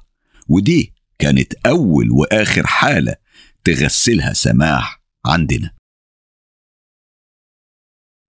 [0.48, 3.14] ودي كانت أول وآخر حالة
[3.64, 5.75] تغسلها سماح عندنا.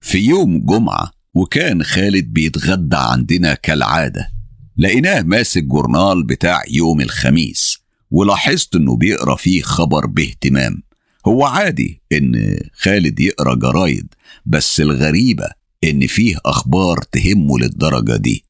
[0.02, 4.30] في يوم جمعة وكان خالد بيتغدى عندنا كالعادة
[4.78, 7.78] لقيناه ماسك جورنال بتاع يوم الخميس
[8.12, 10.84] ولاحظت إنه بيقرأ فيه خبر باهتمام.
[11.28, 14.14] هو عادي إن خالد يقرأ جرايد
[14.46, 15.50] بس الغريبة
[15.84, 18.46] إن فيه أخبار تهمه للدرجة دي.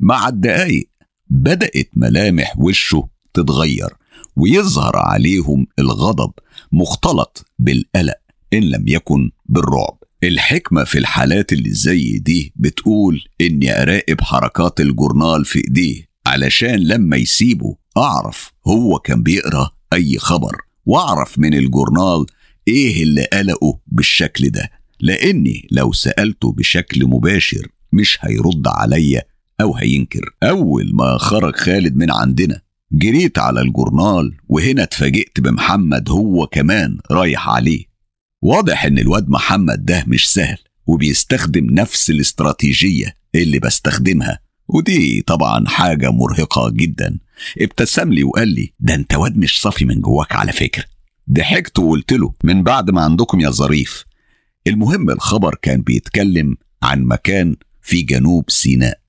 [0.00, 0.88] مع الدقايق
[1.30, 3.90] بدأت ملامح وشه تتغير
[4.36, 6.32] ويظهر عليهم الغضب
[6.72, 8.16] مختلط بالقلق
[8.52, 9.99] إن لم يكن بالرعب.
[10.24, 17.16] الحكمة في الحالات اللي زي دي بتقول إني أراقب حركات الجورنال في إيديه علشان لما
[17.16, 20.56] يسيبه أعرف هو كان بيقرأ أي خبر
[20.86, 22.26] وأعرف من الجورنال
[22.68, 24.70] إيه اللي قلقه بالشكل ده.
[25.00, 29.22] لأني لو سألته بشكل مباشر مش هيرد عليا
[29.60, 30.30] أو هينكر.
[30.42, 32.60] أول ما خرج خالد من عندنا
[32.92, 37.89] جريت على الجورنال وهنا اتفاجئت بمحمد هو كمان رايح عليه.
[38.42, 46.10] واضح إن الواد محمد ده مش سهل وبيستخدم نفس الاستراتيجية اللي بستخدمها ودي طبعا حاجة
[46.10, 47.18] مرهقة جدا.
[47.60, 50.84] ابتسم لي وقال لي ده أنت واد مش صافي من جواك على فكرة.
[51.32, 54.04] ضحكت وقلت له من بعد ما عندكم يا ظريف.
[54.66, 59.00] المهم الخبر كان بيتكلم عن مكان في جنوب سيناء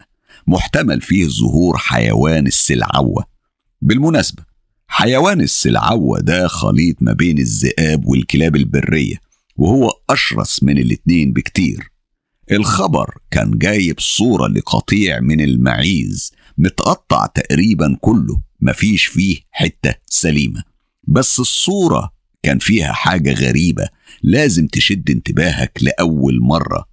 [0.48, 3.26] محتمل فيه ظهور حيوان السلعوة.
[3.82, 4.44] بالمناسبة
[4.94, 9.16] حيوان السلعوة ده خليط ما بين الذئاب والكلاب البرية
[9.58, 11.92] وهو أشرس من الاتنين بكتير.
[12.52, 20.64] الخبر كان جايب صورة لقطيع من المعيز متقطع تقريبا كله مفيش فيه حتة سليمة.
[21.04, 22.12] بس الصورة
[22.44, 23.88] كان فيها حاجة غريبة
[24.24, 26.86] لازم تشد انتباهك لأول مرة.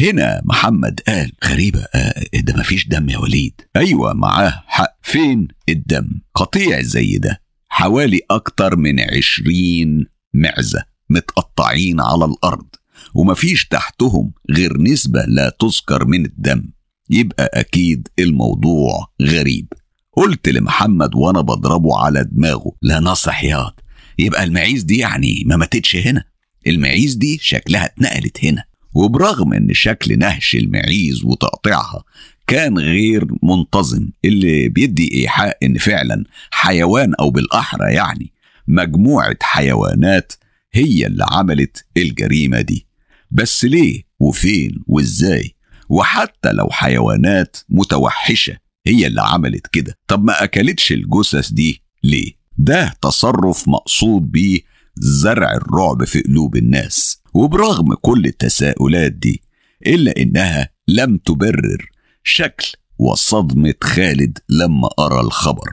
[0.00, 3.60] هنا محمد قال غريبة آه ده مفيش دم يا وليد.
[3.76, 4.96] أيوة معاه حق.
[5.02, 12.66] فين الدم؟ قطيع زي ده حوالي أكتر من عشرين معزة متقطعين على الأرض
[13.14, 16.70] ومفيش تحتهم غير نسبة لا تذكر من الدم.
[17.10, 19.72] يبقى أكيد الموضوع غريب.
[20.12, 23.80] قلت لمحمد وأنا بضربه على دماغه لا نصح ياض
[24.18, 26.24] يبقى المعيز دي يعني ما ماتتش هنا
[26.66, 28.64] المعيز دي شكلها اتنقلت هنا.
[28.96, 32.04] وبرغم إن شكل نهش المعيز وتقطيعها
[32.46, 38.32] كان غير منتظم اللي بيدي إيحاء إن فعلا حيوان أو بالأحرى يعني
[38.68, 40.32] مجموعة حيوانات
[40.72, 42.86] هي اللي عملت الجريمة دي.
[43.30, 45.54] بس ليه وفين وإزاي؟
[45.88, 49.98] وحتى لو حيوانات متوحشة هي اللي عملت كده.
[50.08, 54.60] طب ما أكلتش الجثث دي ليه؟ ده تصرف مقصود بيه
[54.96, 57.22] زرع الرعب في قلوب الناس.
[57.36, 59.42] وبرغم كل التساؤلات دي
[59.86, 61.90] إلا إنها لم تبرر
[62.24, 65.70] شكل وصدمة خالد لما قرأ الخبر.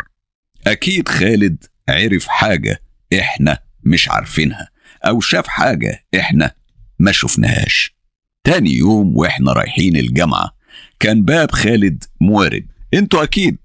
[0.68, 2.82] أكيد خالد عرف حاجة
[3.20, 4.70] إحنا مش عارفينها
[5.06, 6.52] أو شاف حاجة إحنا
[7.00, 7.96] ما شفناهاش.
[8.44, 10.52] تاني يوم وإحنا رايحين الجامعة
[11.00, 12.68] كان باب خالد موارد.
[12.94, 13.58] إنتوا أكيد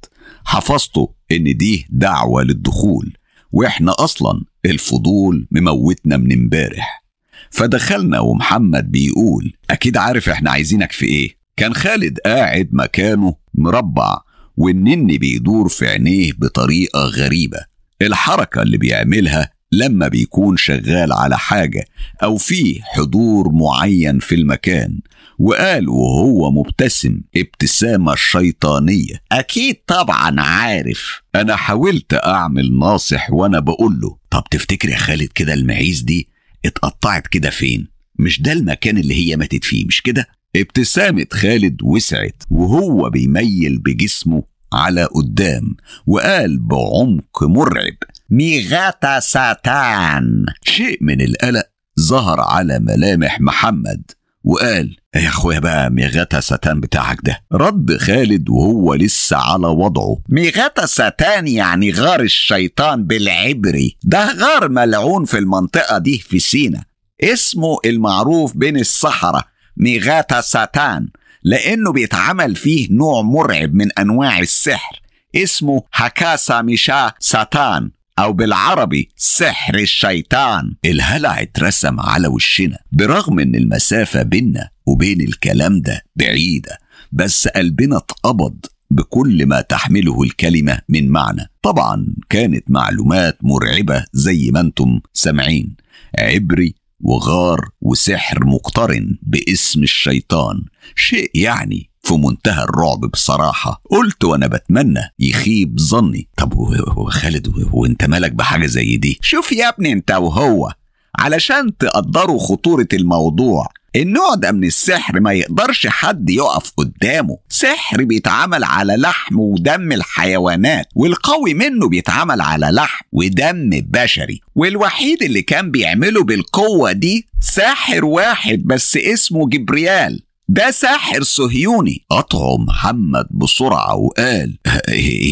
[0.44, 3.16] حفظته إن دي دعوة للدخول
[3.52, 7.07] وإحنا أصلا الفضول مموتنا من إمبارح.
[7.50, 11.38] فدخلنا ومحمد بيقول أكيد عارف إحنا عايزينك في إيه.
[11.56, 14.18] كان خالد قاعد مكانه مربع
[14.56, 17.58] والنني بيدور في عينيه بطريقة غريبة.
[18.02, 21.84] الحركة اللي بيعملها لما بيكون شغال على حاجة
[22.22, 25.00] أو في حضور معين في المكان
[25.38, 29.14] وقال وهو مبتسم ابتسامة شيطانية.
[29.32, 31.22] أكيد طبعا عارف.
[31.34, 36.28] أنا حاولت أعمل ناصح وأنا بقول له طب تفتكر يا خالد كده المعيز دي
[36.64, 37.88] اتقطعت كده فين؟
[38.18, 44.42] مش ده المكان اللي هي ماتت فيه مش كده؟ ابتسامة خالد وسعت وهو بيميل بجسمه
[44.72, 47.96] على قدام وقال بعمق مرعب
[48.30, 50.46] ميغاتا ساتان.
[50.62, 51.64] شيء من القلق
[52.00, 54.10] ظهر على ملامح محمد.
[54.48, 57.40] وقال يا أخويا بقى ميغاتا ساتان بتاعك ده.
[57.52, 60.18] رد خالد وهو لسه على وضعه.
[60.28, 66.84] ميغاتا ساتان يعني غار الشيطان بالعبري ده غار ملعون في المنطقة دي في سينا.
[67.22, 69.44] اسمه المعروف بين الصحراء
[69.76, 71.08] ميغاتا ساتان
[71.42, 75.00] لأنه بيتعمل فيه نوع مرعب من أنواع السحر.
[75.36, 77.90] اسمه هكاسا ميشا ساتان.
[78.18, 80.74] أو بالعربي سحر الشيطان.
[80.84, 86.78] الهلع اترسم على وشنا برغم إن المسافة بينا وبين الكلام ده بعيدة
[87.12, 91.50] بس قلبنا اتقبض بكل ما تحمله الكلمة من معنى.
[91.62, 95.76] طبعا كانت معلومات مرعبة زي ما أنتم سامعين.
[96.18, 100.64] عبري وغار وسحر مقترن باسم الشيطان.
[100.96, 103.82] شيء يعني في منتهى الرعب بصراحة.
[103.90, 106.28] قلت وأنا بتمنى يخيب ظني.
[106.36, 106.54] طب
[106.96, 110.72] وخالد وانت مالك بحاجة زي دي؟ شوف يا ابني انت وهو.
[111.18, 117.38] علشان تقدروا خطورة الموضوع النوع ده من السحر ما يقدرش حد يقف قدامه.
[117.48, 124.40] سحر بيتعمل على لحم ودم الحيوانات والقوي منه بيتعمل على لحم ودم بشري.
[124.54, 130.22] والوحيد اللي كان بيعمله بالقوة دي ساحر واحد بس اسمه جبريال.
[130.50, 132.04] ده ساحر صهيوني.
[132.10, 134.58] قطعه محمد بسرعة وقال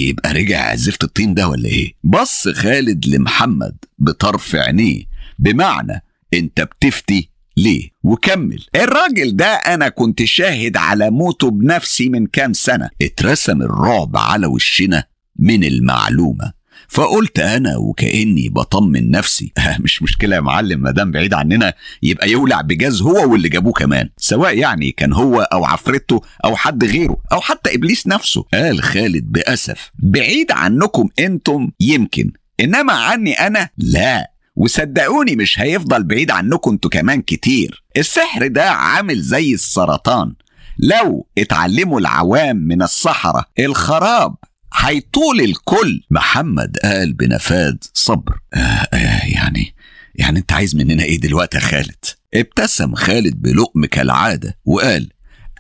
[0.09, 5.03] يبقى رجع زفت الطين ده ولا إيه؟ بص خالد لمحمد بطرف عينيه.
[5.39, 6.03] بمعنى
[6.35, 8.65] أنت بتفتي ليه؟ وكمل.
[8.77, 12.91] الراجل ده أنا كنت شاهد على موته بنفسي من كام سنة.
[13.03, 15.05] اترسم الرعب على وشنا
[15.39, 16.53] من المعلومة.
[16.89, 19.53] فقلت أنا وكأني بطمن نفسي.
[19.85, 24.09] مش مشكلة يا معلم ما دام بعيد عننا يبقى يولع بجاز هو واللي جابوه كمان.
[24.17, 28.45] سواء يعني كان هو أو عفرته أو حد غيره أو حتى إبليس نفسه.
[28.55, 34.31] قال خالد بأسف بعيد عنكم أنتم يمكن إنما عني أنا لا.
[34.57, 37.85] وصدقوني مش هيفضل بعيد عنكم أنتوا كمان كتير.
[37.97, 40.35] السحر ده عامل زي السرطان.
[40.79, 44.35] لو اتعلموا العوام من الصحراء الخراب
[44.77, 46.01] هيطول الكل.
[46.11, 48.39] محمد قال بنفاد صبر.
[48.55, 49.75] آه آه يعني
[50.15, 52.05] يعني انت عايز مننا إيه دلوقتي يا خالد؟
[52.35, 55.09] ابتسم خالد بلقم كالعادة وقال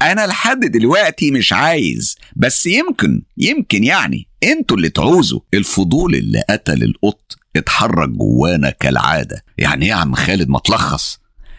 [0.02, 5.40] أنا لحد دلوقتي مش عايز بس يمكن يمكن يعني أنتوا اللي تعوزوا.
[5.54, 9.44] الفضول اللي قتل القط اتحرك جوانا كالعادة.
[9.58, 11.18] يعني إيه يا عم خالد ما تلخص؟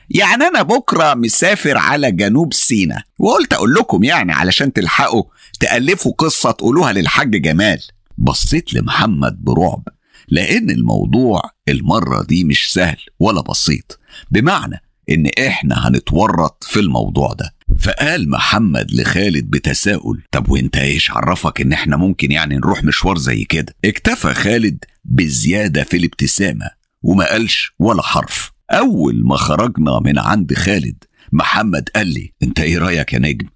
[0.10, 5.24] يعني أنا بكرة مسافر على جنوب سينا وقلت أقول لكم يعني علشان تلحقوا
[5.60, 7.80] تألفوا قصة تقولوها للحاج جمال.
[8.18, 9.84] بصيت لمحمد برعب
[10.28, 13.99] لأن الموضوع المرة دي مش سهل ولا بسيط.
[14.32, 17.53] بمعنى إن إحنا هنتورط في الموضوع ده.
[17.80, 23.43] فقال محمد لخالد بتساؤل طب وإنت إيش عرفك إن إحنا ممكن يعني نروح مشوار زي
[23.43, 26.70] كده؟ اكتفى خالد بزيادة في الابتسامة
[27.03, 28.51] وما قالش ولا حرف.
[28.72, 33.47] أول ما خرجنا من عند خالد محمد قال لي أنت إيه رأيك يا نجم؟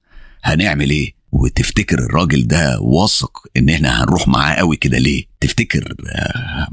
[0.44, 6.68] هنعمل إيه؟ وتفتكر الراجل ده واثق إن إحنا هنروح معاه قوي كده ليه؟ تفتكر آه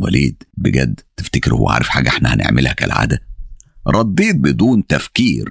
[0.00, 3.22] وليد بجد تفتكر هو عارف حاجة إحنا هنعملها كالعادة؟
[3.88, 5.48] رديت بدون تفكير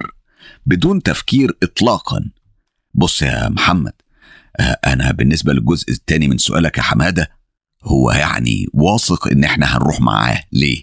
[0.66, 2.30] بدون تفكير اطلاقا.
[2.94, 3.92] بص يا محمد
[4.60, 7.30] آه أنا بالنسبة للجزء الثاني من سؤالك يا حمادة
[7.84, 10.82] هو يعني واثق إن إحنا هنروح معاه ليه؟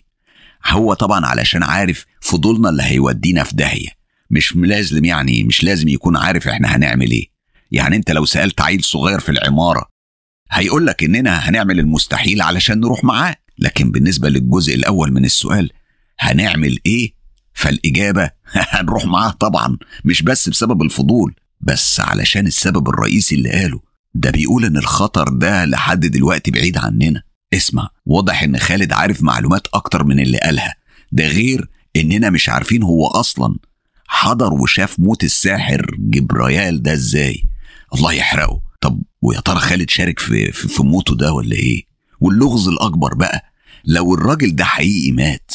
[0.67, 3.89] هو طبعا علشان عارف فضولنا اللي هيودينا في داهية
[4.31, 7.38] مش لازم يعني مش لازم يكون عارف إحنا هنعمل إيه.
[7.71, 9.89] يعني انت لو سألت عيل صغير في العمارة
[10.51, 13.35] هيقول لك إننا هنعمل المستحيل علشان نروح معاه.
[13.59, 15.71] لكن بالنسبة للجزء الأول من السؤال
[16.19, 17.13] هنعمل إيه؟
[17.53, 18.31] فالإجابة
[18.73, 23.79] هنروح معاه طبعا مش بس بسبب الفضول بس علشان السبب الرئيسي اللي قاله.
[24.13, 27.23] ده بيقول إن الخطر ده لحد دلوقتي بعيد عننا.
[27.53, 30.75] اسمع واضح إن خالد عارف معلومات أكتر من اللي قالها.
[31.11, 33.55] ده غير إننا مش عارفين هو أصلا
[34.07, 37.43] حضر وشاف موت الساحر جبريال ده إزاي.
[37.95, 38.61] الله يحرقه.
[38.81, 41.83] طب ويا ترى خالد شارك في, في, في موته ده ولا إيه؟
[42.19, 43.43] واللغز الأكبر بقى
[43.85, 45.51] لو الراجل ده حقيقي مات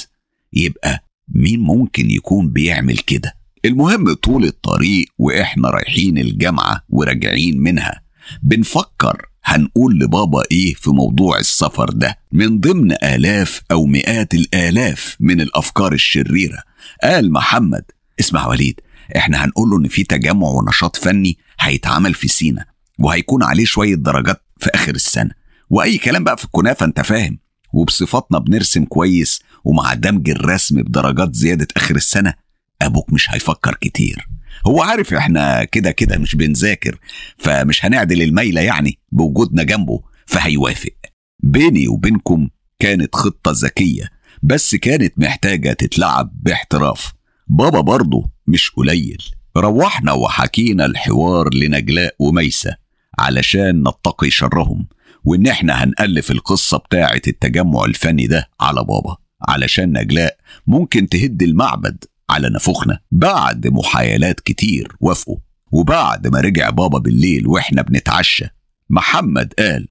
[0.53, 8.03] يبقى مين ممكن يكون بيعمل كده؟ المهم طول الطريق وإحنا رايحين الجامعة وراجعين منها
[8.43, 12.19] بنفكر هنقول لبابا إيه في موضوع السفر ده.
[12.33, 16.59] من ضمن آلاف أو مئات الآلاف من الأفكار الشريرة
[17.03, 17.85] قال محمد
[18.21, 18.81] اسمع وليد
[19.17, 22.65] إحنا هنقول له إن في تجمع ونشاط فني هيتعمل في سينا
[22.99, 25.31] وهيكون عليه شوية درجات في آخر السنة.
[25.71, 27.39] وأي كلام بقى في الكنافة أنت فاهم.
[27.73, 32.35] وبصفتنا بنرسم كويس ومع دمج الرسم بدرجات زيادة آخر السنة
[32.83, 34.29] أبوك مش هيفكر كتير.
[34.67, 36.99] هو عارف إحنا كده كده مش بنذاكر
[37.39, 40.95] فمش هنعدل الميلة يعني بوجودنا جنبه فهيوافق.
[41.43, 42.49] بيني وبينكم
[42.79, 44.11] كانت خطة ذكية
[44.43, 47.13] بس كانت محتاجة تتلعب باحتراف.
[47.49, 49.23] بابا برضه مش قليل.
[49.57, 52.77] روحنا وحكينا الحوار لنجلاء وميسة
[53.19, 54.87] علشان نتقي شرهم
[55.25, 59.17] وإن إحنا هنألف القصة بتاعة التجمع الفني ده على بابا
[59.49, 60.37] علشان نجلاء
[60.67, 65.37] ممكن تهد المعبد على نفوخنا بعد محايلات كتير وافقوا
[65.73, 68.45] وبعد ما رجع بابا بالليل وإحنا بنتعشى
[68.91, 69.89] محمد قال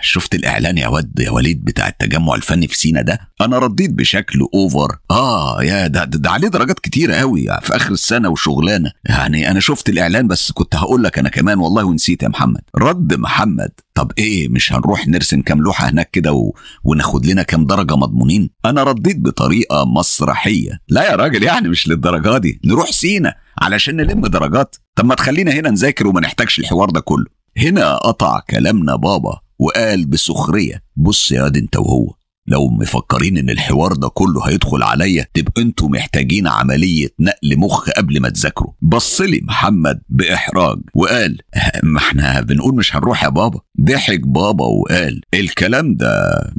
[0.00, 4.40] شفت الإعلان يا ود يا وليد بتاع التجمع الفني في سينا ده؟ أنا رديت بشكل
[4.54, 4.96] أوفر.
[5.10, 8.92] آه يا ده, ده, ده عليه درجات كتيره قوي في آخر السنة وشغلانة.
[9.04, 12.60] يعني أنا شفت الإعلان بس كنت هقول لك أنا كمان والله ونسيت يا محمد.
[12.76, 13.70] رد محمد.
[13.94, 16.52] طب إيه مش هنروح نرسم كام لوحة هناك كده و...
[16.84, 20.80] وناخد لنا كام درجة مضمونين؟ أنا رديت بطريقة مسرحية.
[20.88, 22.60] لا يا راجل يعني مش للدرجة دي.
[22.64, 24.76] نروح سينا علشان نلم درجات.
[24.96, 27.26] طب ما تخلينا هنا نذاكر وما نحتاجش الحوار ده كله.
[27.58, 29.40] هنا قطع كلامنا بابا.
[29.62, 32.14] وقال بسخرية بص يا دي انت وهو
[32.46, 38.20] لو مفكرين إن الحوار ده كله هيدخل عليا تبقى أنتوا محتاجين عملية نقل مخ قبل
[38.20, 38.72] ما تذاكروا.
[38.82, 41.38] بص لي محمد بإحراج وقال
[41.82, 43.60] ما إحنا بنقول مش هنروح يا بابا.
[43.80, 46.10] ضحك بابا وقال الكلام ده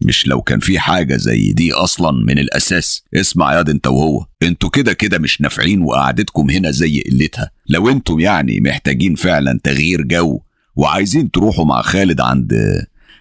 [0.06, 3.04] مش لو كان في حاجة زي دي أصلا من الأساس.
[3.16, 7.52] اسمع يا دي انت وهو أنتوا كده كده مش نافعين وقعدتكم هنا زي قلتها.
[7.70, 10.40] لو أنتم يعني محتاجين فعلا تغيير جو
[10.76, 12.54] وعايزين تروحوا مع خالد عند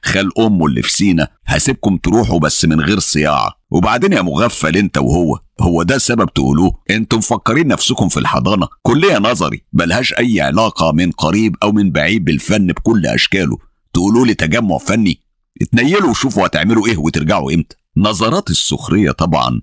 [0.05, 3.55] خال أمه اللي في سينا هسيبكم تروحوا بس من غير صياعة.
[3.70, 9.18] وبعدين يا مغفل أنت وهو هو ده سبب تقولوه؟ أنتم مفكرين نفسكم في الحضانة؟ كلية
[9.18, 13.59] نظري ملهاش أي علاقة من قريب أو من بعيد بالفن بكل أشكاله.
[13.92, 15.20] تقولوا لي تجمع فني؟
[15.62, 17.76] اتنيلوا وشوفوا هتعملوا إيه وترجعوا إمتى.
[17.96, 19.61] نظرات السخرية طبعا.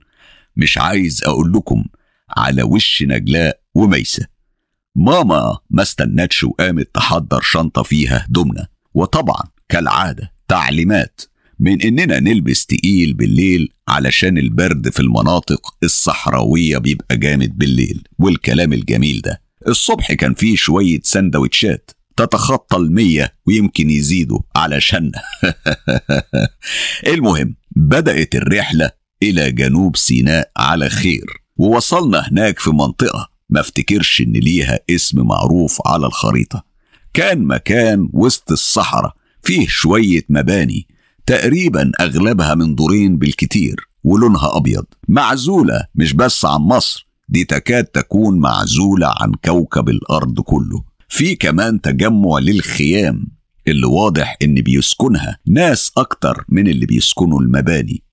[0.56, 1.84] مش عايز أقول لكم
[2.38, 4.26] على وش نجلاء وميسة.
[4.96, 11.22] ماما ما استنتش وقامت تحضر شنطة فيها هدومنا وطبعا كالعادة تعليمات
[11.60, 19.22] من إننا نلبس تقيل بالليل علشان البرد في المناطق الصحراوية بيبقى جامد بالليل والكلام الجميل
[19.22, 19.42] ده.
[19.68, 25.12] الصبح كان فيه شوية سندوتشات تتخطى المية ويمكن يزيدوا علشان
[27.14, 28.92] المهم بدأت الرحلة
[29.24, 31.26] إلى جنوب سيناء على خير
[31.58, 36.64] ووصلنا هناك في منطقة ما افتكرش إن ليها اسم معروف على الخريطة.
[37.14, 39.19] كان مكان وسط الصحراء
[39.50, 40.88] فيه شوية مباني
[41.26, 44.86] تقريبا أغلبها من دورين بالكتير ولونها أبيض.
[45.08, 50.84] معزولة مش بس عن مصر دي تكاد تكون معزولة عن كوكب الأرض كله.
[51.08, 53.28] في كمان تجمع للخيام
[53.68, 58.04] اللي واضح إن بيسكنها ناس أكتر من اللي بيسكنوا المباني.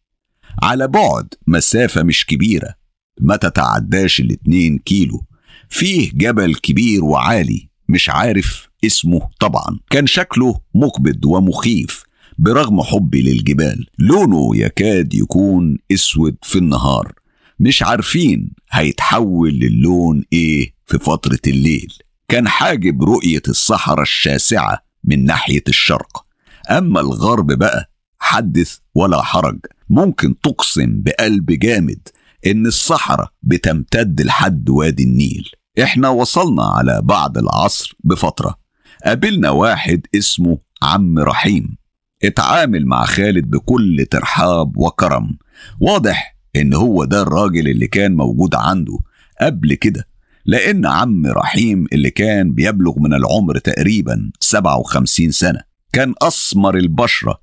[0.62, 2.74] على بعد مسافة مش كبيرة
[3.20, 5.24] ما تتعداش الاتنين كيلو.
[5.68, 9.78] فيه جبل كبير وعالي مش عارف اسمه طبعا.
[9.90, 12.02] كان شكله مقبض ومخيف
[12.38, 13.86] برغم حبي للجبال.
[13.98, 17.12] لونه يكاد يكون أسود في النهار.
[17.60, 21.92] مش عارفين هيتحول للون إيه في فترة الليل.
[22.28, 26.26] كان حاجب رؤية الصحراء الشاسعة من ناحية الشرق.
[26.70, 29.58] أما الغرب بقى حدث ولا حرج.
[29.88, 32.08] ممكن تقسم بقلب جامد
[32.46, 35.50] إن الصحراء بتمتد لحد وادي النيل.
[35.82, 38.65] إحنا وصلنا على بعد العصر بفترة.
[39.04, 41.76] قابلنا واحد اسمه عم رحيم.
[42.24, 45.38] اتعامل مع خالد بكل ترحاب وكرم.
[45.80, 48.98] واضح إن هو ده الراجل اللي كان موجود عنده
[49.40, 50.08] قبل كده
[50.46, 55.60] لأن عم رحيم اللي كان بيبلغ من العمر تقريبا 57 سنة
[55.92, 57.40] كان أسمر البشرة.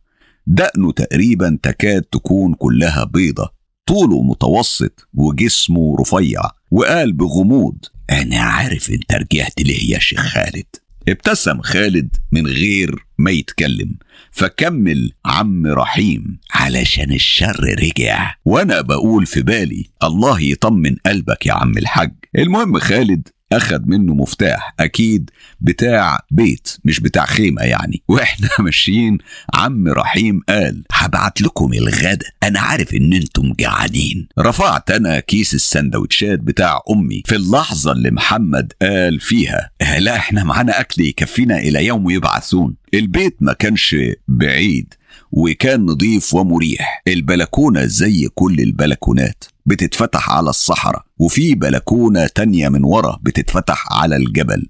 [0.47, 3.53] دقنه تقريبا تكاد تكون كلها بيضة.
[3.85, 6.41] طوله متوسط وجسمه رفيع
[6.71, 7.77] وقال بغموض
[8.11, 10.65] أنا عارف أنت رجعت ليه يا شيخ خالد.
[11.07, 13.95] ابتسم خالد من غير ما يتكلم
[14.31, 18.35] فكمل عم رحيم علشان الشر رجع.
[18.45, 22.13] وأنا بقول في بالي الله يطمن قلبك يا عم الحاج.
[22.37, 23.27] المهم خالد
[23.57, 25.29] أخد منه مفتاح أكيد
[25.61, 28.03] بتاع بيت مش بتاع خيمة يعني.
[28.07, 29.17] وإحنا ماشيين
[29.53, 32.25] عم رحيم قال هبعت لكم الغدا.
[32.43, 34.27] أنا عارف إن أنتم جعانين.
[34.39, 40.79] رفعت أنا كيس السندوتشات بتاع أمي في اللحظة اللي محمد قال فيها لا إحنا معانا
[40.79, 42.75] أكل يكفينا إلى يوم يبعثون.
[42.93, 43.95] البيت ما كانش
[44.27, 44.93] بعيد.
[45.35, 47.01] وكان نظيف ومريح.
[47.07, 54.67] البلكونة زي كل البلكونات بتتفتح على الصحراء وفي بلكونة تانية من ورا بتتفتح على الجبل.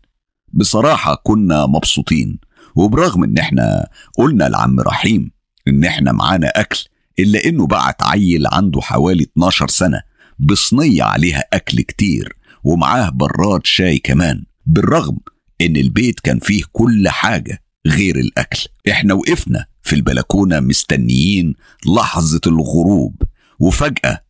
[0.54, 2.40] بصراحة كنا مبسوطين
[2.76, 3.88] وبرغم إن إحنا
[4.18, 5.32] قلنا لعم رحيم
[5.68, 6.86] إن إحنا معانا أكل
[7.20, 10.02] إلا إنه بعت عيل عنده حوالي 12 سنة
[10.40, 15.18] بصينية عليها أكل كتير ومعاه براد شاي كمان بالرغم
[15.62, 18.60] إن البيت كان فيه كل حاجة غير الأكل.
[18.92, 21.56] إحنا وقفنا في البلكونة مستنيين
[21.98, 23.24] لحظة الغروب.
[23.60, 24.24] وفجأة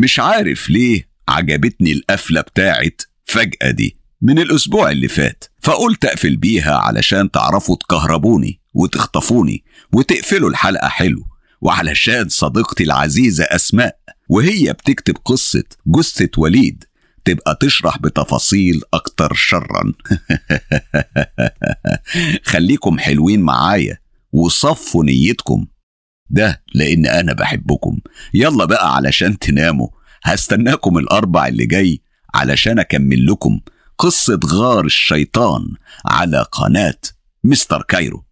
[0.00, 5.44] مش عارف ليه عجبتني القفلة بتاعت فجأة دي من الأسبوع اللي فات.
[5.62, 11.24] فقلت أقفل بيها علشان تعرفوا تكهربوني وتخطفوني وتقفلوا الحلقة حلو.
[11.60, 13.98] وعلشان صديقتي العزيزة أسماء
[14.28, 16.84] وهي بتكتب قصة جثة وليد
[17.24, 19.92] تبقى تشرح بتفاصيل أكتر شرا.
[22.52, 23.98] خليكم حلوين معايا.
[24.32, 25.66] وصفوا نيتكم.
[26.30, 27.98] ده لأن أنا بحبكم.
[28.34, 29.88] يلا بقى علشان تناموا.
[30.22, 32.02] هستناكم الأربع اللي جاي
[32.34, 33.60] علشان أكمل لكم
[33.98, 35.74] قصة غار الشيطان
[36.04, 37.00] على قناة
[37.44, 38.24] مستر كايرو.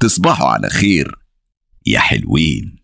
[0.00, 1.18] تصبحوا على خير
[1.86, 2.76] يا حلوين.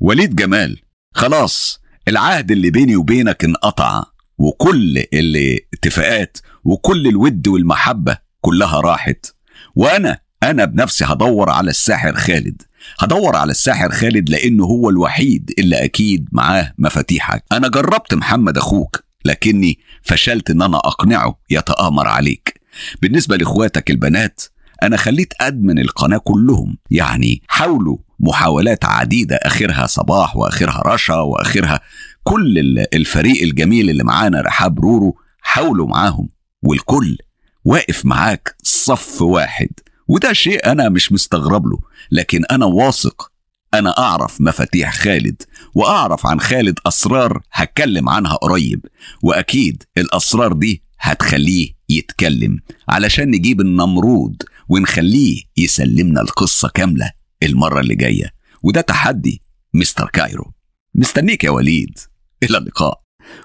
[0.00, 0.80] وليد جمال
[1.14, 4.04] خلاص العهد اللي بيني وبينك انقطع
[4.38, 9.26] وكل اللي اتفاقات وكل الود والمحبة كلها راحت.
[9.74, 12.62] وأنا أنا بنفسي هدور على الساحر خالد.
[13.00, 17.44] هدور على الساحر خالد لأنه هو الوحيد اللي أكيد معاه مفاتيحك.
[17.52, 22.60] أنا جربت محمد أخوك لكني فشلت إن أنا أقنعه يتآمر عليك.
[23.02, 24.42] بالنسبة لإخواتك البنات
[24.82, 26.78] أنا خليت أدمن القناة كلهم.
[26.90, 31.80] يعني حاولوا محاولات عديدة آخرها صباح وآخرها رشا وآخرها
[32.22, 36.28] كل الفريق الجميل اللي معانا رحاب رورو حاولوا معاهم.
[36.62, 37.16] والكل
[37.64, 39.68] واقف معاك صف واحد.
[40.10, 41.78] وده شيء أنا مش مستغرب له
[42.10, 43.32] لكن أنا واثق
[43.74, 45.42] أنا أعرف مفاتيح خالد
[45.74, 48.86] وأعرف عن خالد أسرار هتكلم عنها قريب
[49.22, 52.58] وأكيد الأسرار دي هتخليه يتكلم
[52.88, 57.10] علشان نجيب النمرود ونخليه يسلمنا القصة كاملة
[57.42, 58.30] المرة اللي جاية.
[58.62, 59.42] وده تحدي
[59.74, 60.52] مستر كايرو.
[60.94, 61.98] مستنيك يا وليد.
[62.42, 63.00] إلى اللقاء.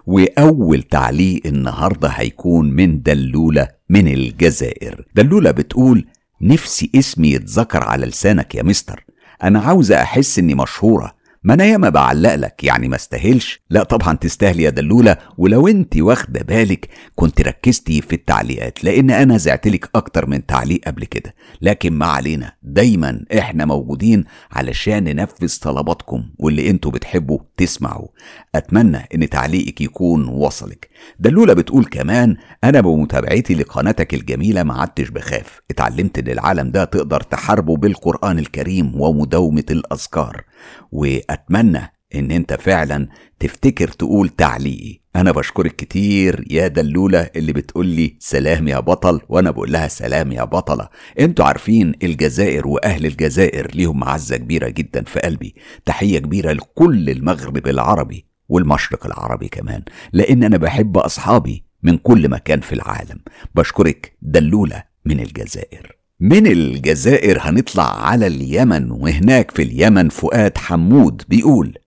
[0.05, 5.05] وأول تعليق النهاردة هيكون من دلولة من الجزائر.
[5.15, 6.05] دلولة بتقول
[6.41, 9.05] نفسي اسمي يتذكر على لسانك يا مستر.
[9.43, 11.15] أنا عاوزة أحس إني مشهورة.
[11.45, 13.61] ما أنا ياما بعلق لك يعني ما استاهلش.
[13.69, 19.37] لا طبعا تستاهل يا دلولة ولو انت واخدة بالك كنت ركزتي في التعليقات لأن أنا
[19.37, 21.35] زعتلك أكتر من تعليق قبل كده.
[21.61, 28.07] لكن ما علينا دايما إحنا موجودين علشان ننفذ طلباتكم واللي أنتوا بتحبوا تسمعوا
[28.55, 30.89] أتمنى إن تعليقك يكون وصلك.
[31.19, 35.61] دلولة بتقول كمان أنا بمتابعتي لقناتك الجميلة ما عدتش بخاف.
[35.71, 40.43] اتعلمت إن العالم ده تقدر تحاربه بالقرآن الكريم ومداومة الأذكار.
[40.91, 43.07] وأتمنى إن أنت فعلا
[43.39, 44.99] تفتكر تقول تعليقي.
[45.15, 50.31] أنا بشكرك كتير يا دلولة اللي بتقول لي سلام يا بطل وأنا بقول لها سلام
[50.31, 50.89] يا بطلة.
[51.19, 57.67] أنتوا عارفين الجزائر وأهل الجزائر ليهم معزة كبيرة جدا في قلبي تحية كبيرة لكل المغرب
[57.67, 59.83] العربي والمشرق العربي كمان
[60.13, 63.19] لأن أنا بحب أصحابي من كل مكان في العالم.
[63.55, 65.94] بشكرك دلولة من الجزائر.
[66.19, 71.77] من الجزائر هنطلع على اليمن وهناك في اليمن فؤاد حمود بيقول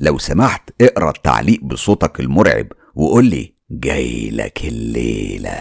[0.00, 5.58] لو سمحت اقرأ التعليق بصوتك المرعب وقول لي جاي لك الليلة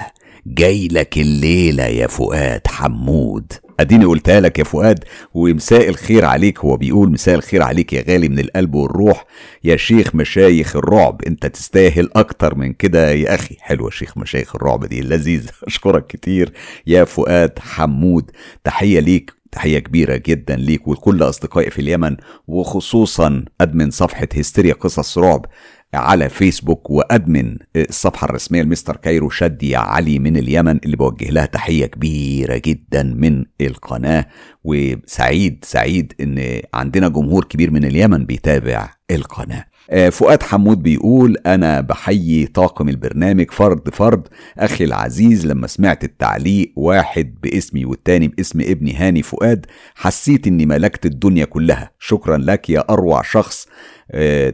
[0.47, 3.53] جاي لك الليلة يا فؤاد حمود.
[3.79, 5.03] اديني قلتها لك يا فؤاد
[5.33, 6.59] ومساء الخير عليك.
[6.59, 9.25] هو بيقول مساء الخير عليك يا غالي من القلب والروح.
[9.63, 13.55] يا شيخ مشايخ الرعب انت تستاهل أكتر من كده يا أخي.
[13.59, 15.51] حلوة شيخ مشايخ الرعب دي لذيذة.
[15.67, 16.53] أشكرك كتير
[16.87, 18.31] يا فؤاد حمود.
[18.63, 22.17] تحية ليك تحية كبيرة جدا ليك ولكل أصدقائي في اليمن
[22.47, 25.45] وخصوصا أدمن صفحة هستيريا قصص رعب.
[25.93, 31.85] على فيسبوك وأدمن الصفحة الرسمية لمستر كايرو شدي علي من اليمن اللي بوجه لها تحية
[31.85, 34.25] كبيرة جدا من القناة.
[34.63, 39.65] وسعيد سعيد إن عندنا جمهور كبير من اليمن بيتابع القناة.
[40.11, 44.27] فؤاد حمود بيقول أنا بحيي طاقم البرنامج فرد فرد.
[44.57, 49.65] أخي العزيز لما سمعت التعليق واحد باسمي والتاني باسم ابني هاني فؤاد
[49.95, 51.91] حسيت إني ملكت الدنيا كلها.
[51.99, 53.67] شكرا لك يا أروع شخص.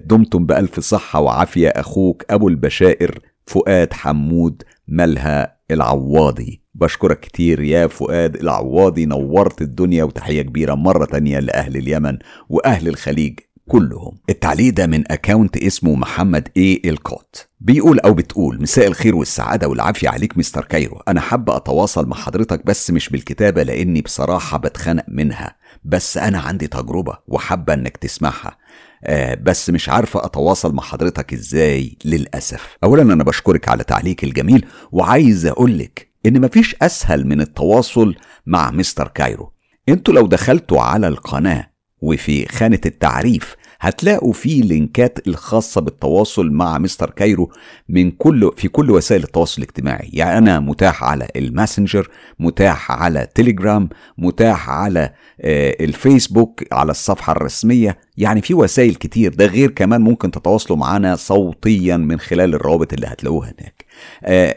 [0.06, 1.70] دمتم بألف صحة وعافية.
[1.70, 6.62] أخوك أبو البشائر فؤاد حمود مالها العواضي.
[6.76, 9.06] بشكرك كتير يا فؤاد العواضي.
[9.06, 12.18] نورت الدنيا وتحية كبيرة مرة تانية لأهل اليمن
[12.50, 13.40] وأهل الخليج.
[13.70, 14.18] كلهم.
[14.30, 17.48] التعليق ده من أكاونت اسمه محمد إيه إلكوت.
[17.60, 21.02] بيقول أو بتقول مساء الخير والسعادة والعافية عليك مستر كايرو.
[21.08, 25.56] أنا حابة أتواصل مع حضرتك بس مش بالكتابة لأني بصراحة بتخنق منها.
[25.84, 28.58] بس أنا عندي تجربة وحابة إنك تسمعها.
[29.04, 32.78] آه بس مش عارفة أتواصل مع حضرتك إزاي للأسف.
[32.84, 39.08] أولا أنا بشكرك على تعليق الجميل وعايز أقولك إن مفيش أسهل من التواصل مع مستر
[39.08, 39.54] كايرو.
[39.90, 41.73] أنتوا لو دخلتوا على القناة
[42.04, 47.52] وفي خانة التعريف هتلاقوا فيه لينكات الخاصة بالتواصل مع مستر كايرو
[47.90, 50.10] من كل في كل وسائل التواصل الاجتماعي.
[50.14, 57.98] يعني أنا متاح على الماسنجر متاح على تليجرام متاح على آه، الفيسبوك على الصفحة الرسمية.
[58.18, 59.34] يعني في وسائل كتير.
[59.34, 63.83] ده غير كمان ممكن تتواصلوا معنا صوتيا من خلال الروابط اللي هتلاقوها هناك.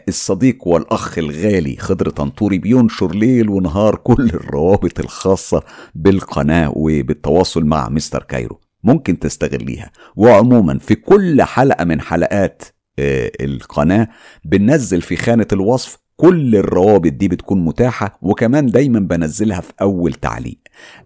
[0.07, 5.63] الصديق والأخ الغالي خضر طنطوري بينشر ليل ونهار كل الروابط الخاصة
[5.95, 8.59] بالقناة وبالتواصل مع مستر كايرو.
[8.83, 9.91] ممكن تستغليها.
[10.15, 12.63] وعموما في كل حلقة من حلقات
[12.99, 14.07] آه القناة
[14.45, 20.57] بننزل في خانة الوصف كل الروابط دي بتكون متاحة وكمان دايما بنزلها في أول تعليق.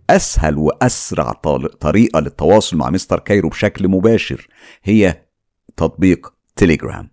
[0.09, 1.31] أسهل وأسرع
[1.79, 4.47] طريقة للتواصل مع مستر كايرو بشكل مباشر
[4.83, 5.21] هي
[5.77, 7.09] تطبيق تليجرام.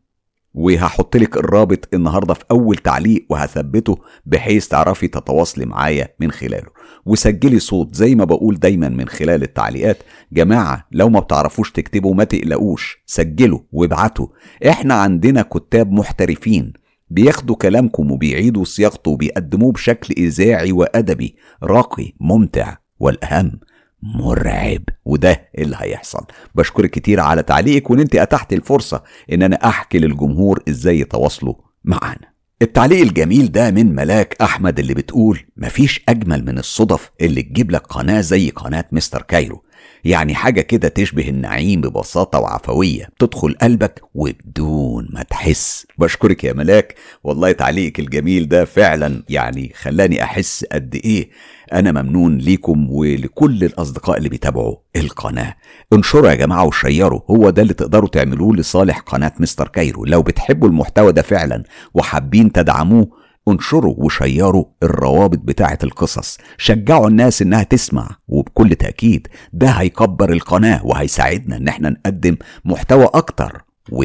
[0.58, 6.68] وهحط لك الرابط النهارده في أول تعليق وهثبته بحيث تعرفي تتواصلي معايا من خلاله.
[7.06, 9.98] وسجلي صوت زي ما بقول دايما من خلال التعليقات.
[10.32, 13.02] جماعة لو ما بتعرفوش تكتبوا ما تقلقوش.
[13.06, 14.26] سجلوا وابعتوا.
[14.68, 16.72] إحنا عندنا كتاب محترفين.
[17.10, 21.36] بياخدوا كلامكم وبيعيدوا صياغته وبيقدموه بشكل إذاعي وأدبي.
[21.62, 23.60] راقي ممتع والأهم.
[24.02, 26.26] مرعب وده اللي هيحصل.
[26.54, 32.28] بشكرك كتير على تعليقك وإن أنت اتحت الفرصة إن أنا أحكي للجمهور إزاي يتواصلوا معانا.
[32.62, 37.82] التعليق الجميل ده من ملاك أحمد اللي بتقول مفيش أجمل من الصدف اللي تجيب لك
[37.86, 39.62] قناة زي قناة مستر كايرو.
[40.04, 45.86] يعني حاجة كده تشبه النعيم ببساطة وعفوية تدخل قلبك وبدون ما تحس.
[45.98, 46.94] بشكرك يا ملاك.
[47.24, 51.30] والله تعليقك الجميل ده فعلا يعني خلاني أحس قد إيه
[51.72, 55.54] أنا ممنون ليكم ولكل الأصدقاء اللي بيتابعوا القناة.
[55.92, 57.20] انشروا يا جماعة وشيروا.
[57.30, 60.04] هو ده اللي تقدروا تعملوه لصالح قناة مستر كايرو.
[60.04, 61.62] لو بتحبوا المحتوى ده فعلا
[61.94, 66.38] وحابين تدعموه انشروا وشيروا الروابط بتاعة القصص.
[66.58, 73.64] شجعوا الناس إنها تسمع وبكل تأكيد ده هيكبر القناة وهيساعدنا إن إحنا نقدم محتوى أكتر
[73.92, 74.04] و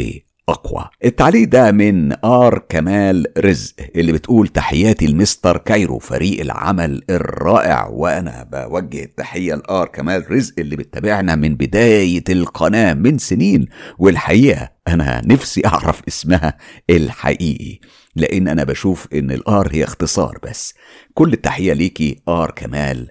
[0.49, 7.87] أقوى التعليق ده من آر كمال رزق اللي بتقول تحياتي لمستر كايرو فريق العمل الرائع.
[7.87, 13.65] وأنا بوجه التحية لآر كمال رزق اللي بتتابعنا من بداية القناة من سنين.
[13.97, 16.57] والحقيقة أنا نفسي أعرف اسمها
[16.89, 17.79] الحقيقي.
[18.15, 20.73] لأن أنا بشوف إن ال R هي اختصار بس.
[21.13, 23.09] كل التحية ليكي آر كمال.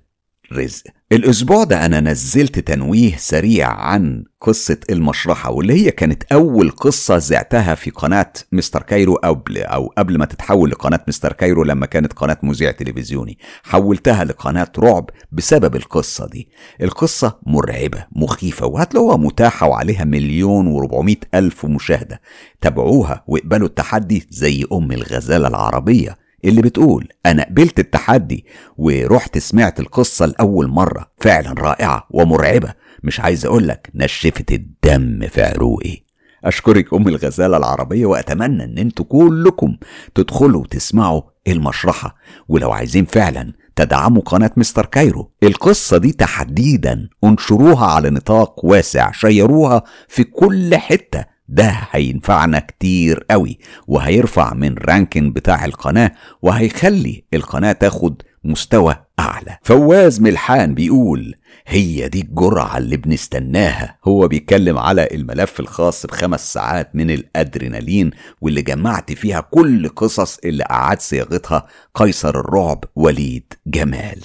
[0.53, 7.18] رزق الأسبوع ده أنا نزلت تنويه سريع عن قصة المشرحة واللي هي كانت أول قصة
[7.18, 12.12] زعتها في قناة مستر كايرو قبل أو قبل ما تتحول لقناة مستر كايرو لما كانت
[12.12, 13.38] قناة مذيع تلفزيوني.
[13.62, 16.48] حولتها لقناة رعب بسبب القصة دي.
[16.82, 22.20] القصة مرعبة مخيفة وهتلاقوها متاحة وعليها مليون وربعمائة ألف مشاهدة.
[22.61, 26.22] تابعوها واقبلوا التحدي زي أم الغزالة العربية.
[26.45, 31.11] اللي بتقول أنا قبلت التحدي ورحت سمعت القصة لأول مرة.
[31.20, 32.74] فعلا رائعة ومرعبة.
[33.03, 36.03] مش عايز أقولك نشفت الدم في عروقي.
[36.45, 39.76] أشكرك أم الغزالة العربية وأتمنى أن أنتوا كلكم
[40.14, 42.16] تدخلوا وتسمعوا المشرحة.
[42.49, 45.32] ولو عايزين فعلا تدعموا قناة مستر كايرو.
[45.43, 49.12] القصة دي تحديدا انشروها على نطاق واسع.
[49.12, 51.24] شيروها في كل حتة.
[51.53, 59.59] ده هينفعنا كتير قوي وهيرفع من ranking بتاع القناة وهيخلي القناة تاخد مستوى أعلى.
[59.62, 61.34] فواز ملحان بيقول
[61.66, 63.98] هي دي الجرعة اللي بنستناها.
[64.05, 70.64] هو بيتكلم على الملف الخاص بخمس ساعات من الأدرينالين واللي جمعت فيها كل قصص اللي
[70.70, 74.20] أعاد صياغتها قيصر الرعب وليد جمال.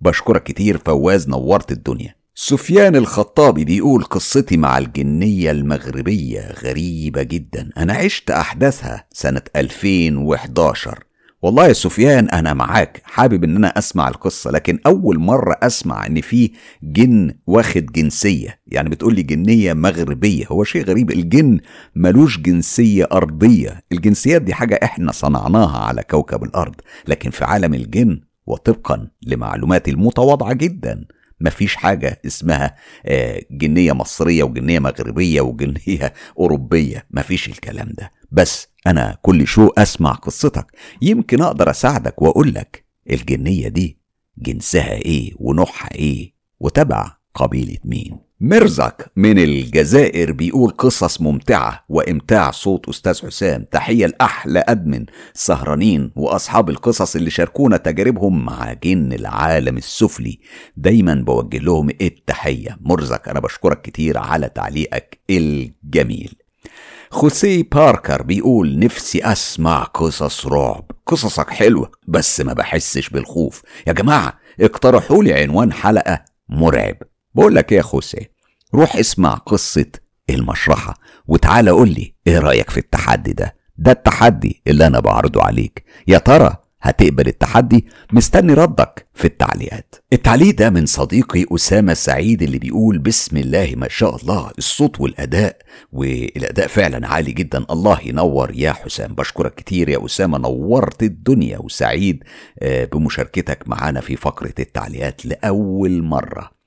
[0.00, 2.17] بشكرك كتير فواز نورت الدنيا.
[2.40, 7.70] سفيان الخطابي بيقول قصتي مع الجنية المغربية غريبة جدا.
[7.78, 11.04] أنا عشت أحداثها سنة 2011
[11.42, 13.02] والله يا سفيان أنا معاك.
[13.04, 16.50] حابب إن أنا أسمع القصة لكن أول مرة أسمع إن في
[16.82, 18.60] جن واخد جنسية.
[18.66, 20.44] يعني بتقول لي جنية مغربية.
[20.48, 21.10] هو شيء غريب.
[21.10, 21.60] الجن
[21.94, 23.82] ملوش جنسية أرضية.
[23.92, 26.74] الجنسيات دي حاجة إحنا صنعناها على كوكب الأرض.
[27.08, 31.04] لكن في عالم الجن وطبقا لمعلوماتي المتواضعة جدا.
[31.40, 32.76] مفيش حاجة اسمها
[33.06, 37.06] آه، جنية مصرية وجنية مغربية وجنية أوروبية.
[37.10, 38.12] مفيش الكلام ده.
[38.32, 40.66] بس أنا كل شو أسمع قصتك
[41.02, 43.98] يمكن أقدر أساعدك وأقولك الجنية دي
[44.38, 52.88] جنسها إيه ونوعها إيه وتبع قبيلة مين؟ مرزق من الجزائر بيقول قصص ممتعة وإمتاع صوت
[52.88, 53.64] أستاذ حسام.
[53.72, 60.38] تحية لأحلى أدمن سهرانين وأصحاب القصص اللي شاركونا تجاربهم مع جن العالم السفلي.
[60.76, 62.78] دايما بوجه لهم التحية.
[62.80, 66.34] مرزق أنا بشكرك كتير على تعليقك الجميل.
[67.10, 70.90] خوسي باركر بيقول نفسي أسمع قصص رعب.
[71.06, 73.62] قصصك حلوة بس ما بحسش بالخوف.
[73.86, 76.96] يا جماعة اقترحوا لي عنوان حلقة مرعب.
[77.38, 78.28] بقول لك إيه يا خوسي
[78.74, 79.86] روح اسمع قصة
[80.30, 80.94] المشرحة
[81.28, 85.84] وتعالى قول لي إيه رأيك في التحدي ده؟ ده التحدي اللي أنا بعرضه عليك.
[86.08, 89.94] يا ترى هتقبل التحدي؟ مستني ردك في التعليقات.
[90.12, 95.56] التعليق ده من صديقي أسامة سعيد اللي بيقول بسم الله ما شاء الله الصوت والأداء
[95.92, 97.64] والأداء فعلا عالي جدا.
[97.70, 99.14] الله ينور يا حسام.
[99.14, 101.58] بشكرك كتير يا أسامة نورت الدنيا.
[101.58, 102.24] وسعيد
[102.58, 106.57] آه، بمشاركتك معانا في فقرة التعليقات لأول مرة.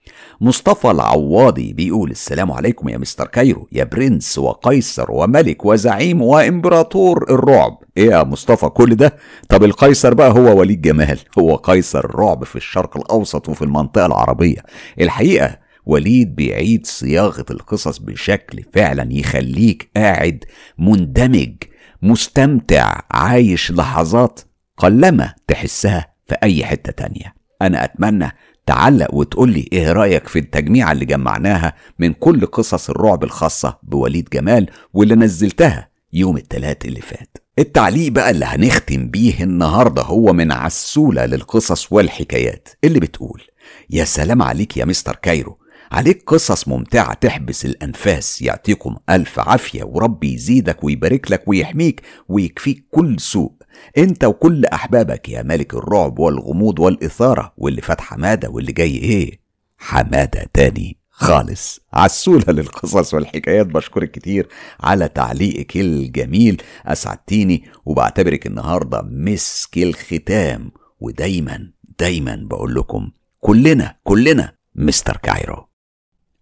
[0.44, 7.78] مصطفى العواضي بيقول السلام عليكم يا مستر كايرو يا برنس وقيصر وملك وزعيم وإمبراطور الرعب.
[7.98, 9.16] إيه يا مصطفى كل ده؟
[9.50, 14.60] طب القيصر بقى هو وليد جمال هو قيصر الرعب في الشرق الأوسط وفي المنطقة العربية.
[15.02, 20.44] الحقيقة وليد بيعيد صياغة القصص بشكل فعلا يخليك قاعد
[20.78, 21.54] مندمج
[22.02, 24.40] مستمتع عايش لحظات
[24.78, 27.34] قلما تحسها في أي حتة تانية.
[27.62, 28.32] أنا أتمنى
[28.66, 34.30] تعلق وتقول لي إيه رأيك في التجميعة اللي جمعناها من كل قصص الرعب الخاصة بوليد
[34.34, 40.52] جمال واللي نزلتها يوم التلات اللي فات؟ التعليق بقى اللي هنختم بيه النهارده هو من
[40.52, 43.42] عسولة للقصص والحكايات اللي بتقول
[43.90, 45.58] يا سلام عليك يا مستر كايرو
[45.92, 53.20] عليك قصص ممتعة تحبس الأنفاس يعطيكم ألف عافية وربي يزيدك ويبارك لك ويحميك ويكفيك كل
[53.20, 53.52] سوء.
[53.98, 59.40] انت وكل احبابك يا ملك الرعب والغموض والإثارة واللي فات حمادة واللي جاي إيه؟
[59.78, 61.80] حمادة تاني خالص.
[61.94, 64.48] عسولة للقصص والحكايات بشكرك كتير
[64.80, 66.62] على تعليقك الجميل.
[66.86, 70.72] أسعدتيني وبعتبرك النهاردة مسك الختام.
[71.00, 75.68] ودايما دايما بقول لكم كلنا كلنا مستر كايرو.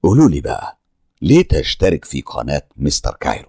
[0.04, 0.80] قولوا لي بقى
[1.22, 3.49] ليه تشترك في قناة مستر كايرو؟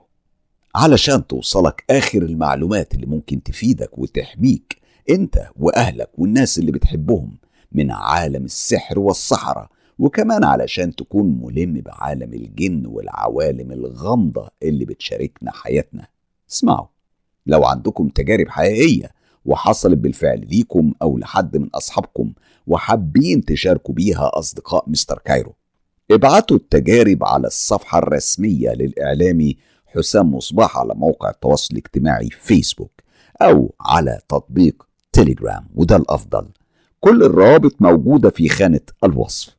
[0.74, 4.76] علشان توصلك آخر المعلومات اللي ممكن تفيدك وتحميك
[5.10, 7.38] أنت وأهلك والناس اللي بتحبهم
[7.72, 9.68] من عالم السحر والسحرة.
[9.98, 16.06] وكمان علشان تكون ملم بعالم الجن والعوالم الغامضة اللي بتشاركنا حياتنا.
[16.50, 16.86] اسمعوا
[17.46, 19.10] لو عندكم تجارب حقيقية
[19.44, 22.32] وحصلت بالفعل ليكم أو لحد من أصحابكم
[22.66, 25.54] وحابين تشاركوا بيها أصدقاء مستر كايرو
[26.10, 29.56] ابعتوا التجارب على الصفحة الرسمية للإعلامي
[29.94, 32.92] حسام مصباح على موقع التواصل الاجتماعي فيسبوك
[33.42, 36.48] أو على تطبيق تيليجرام وده الأفضل.
[37.00, 39.56] كل الروابط موجودة في خانة الوصف.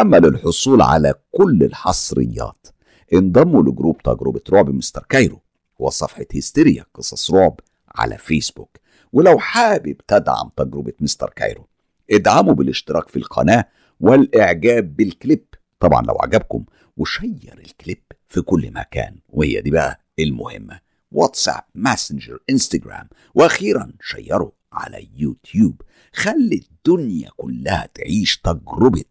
[0.00, 2.66] أما للحصول على كل الحصريات
[3.12, 5.42] انضموا ل group تجربة رعب مستر كايرو
[5.78, 7.60] وصفحة هستيريا قصص رعب
[7.94, 8.78] على فيسبوك.
[9.12, 11.66] ولو حابب تدعم تجربة مستر كايرو
[12.10, 13.64] ادعموا بالاشتراك في القناة
[14.00, 15.44] والإعجاب بالكليب.
[15.80, 16.64] طبعا لو عجبكم
[16.96, 18.02] و share ال clip.
[18.28, 20.80] في كل مكان وهي دي بقى المهمة.
[21.12, 25.82] واتساب ماسنجر انستجرام وأخيرا share ه على يوتيوب.
[26.12, 29.04] خلي الدنيا كلها تعيش تجربة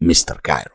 [0.00, 0.73] مستر كايرو.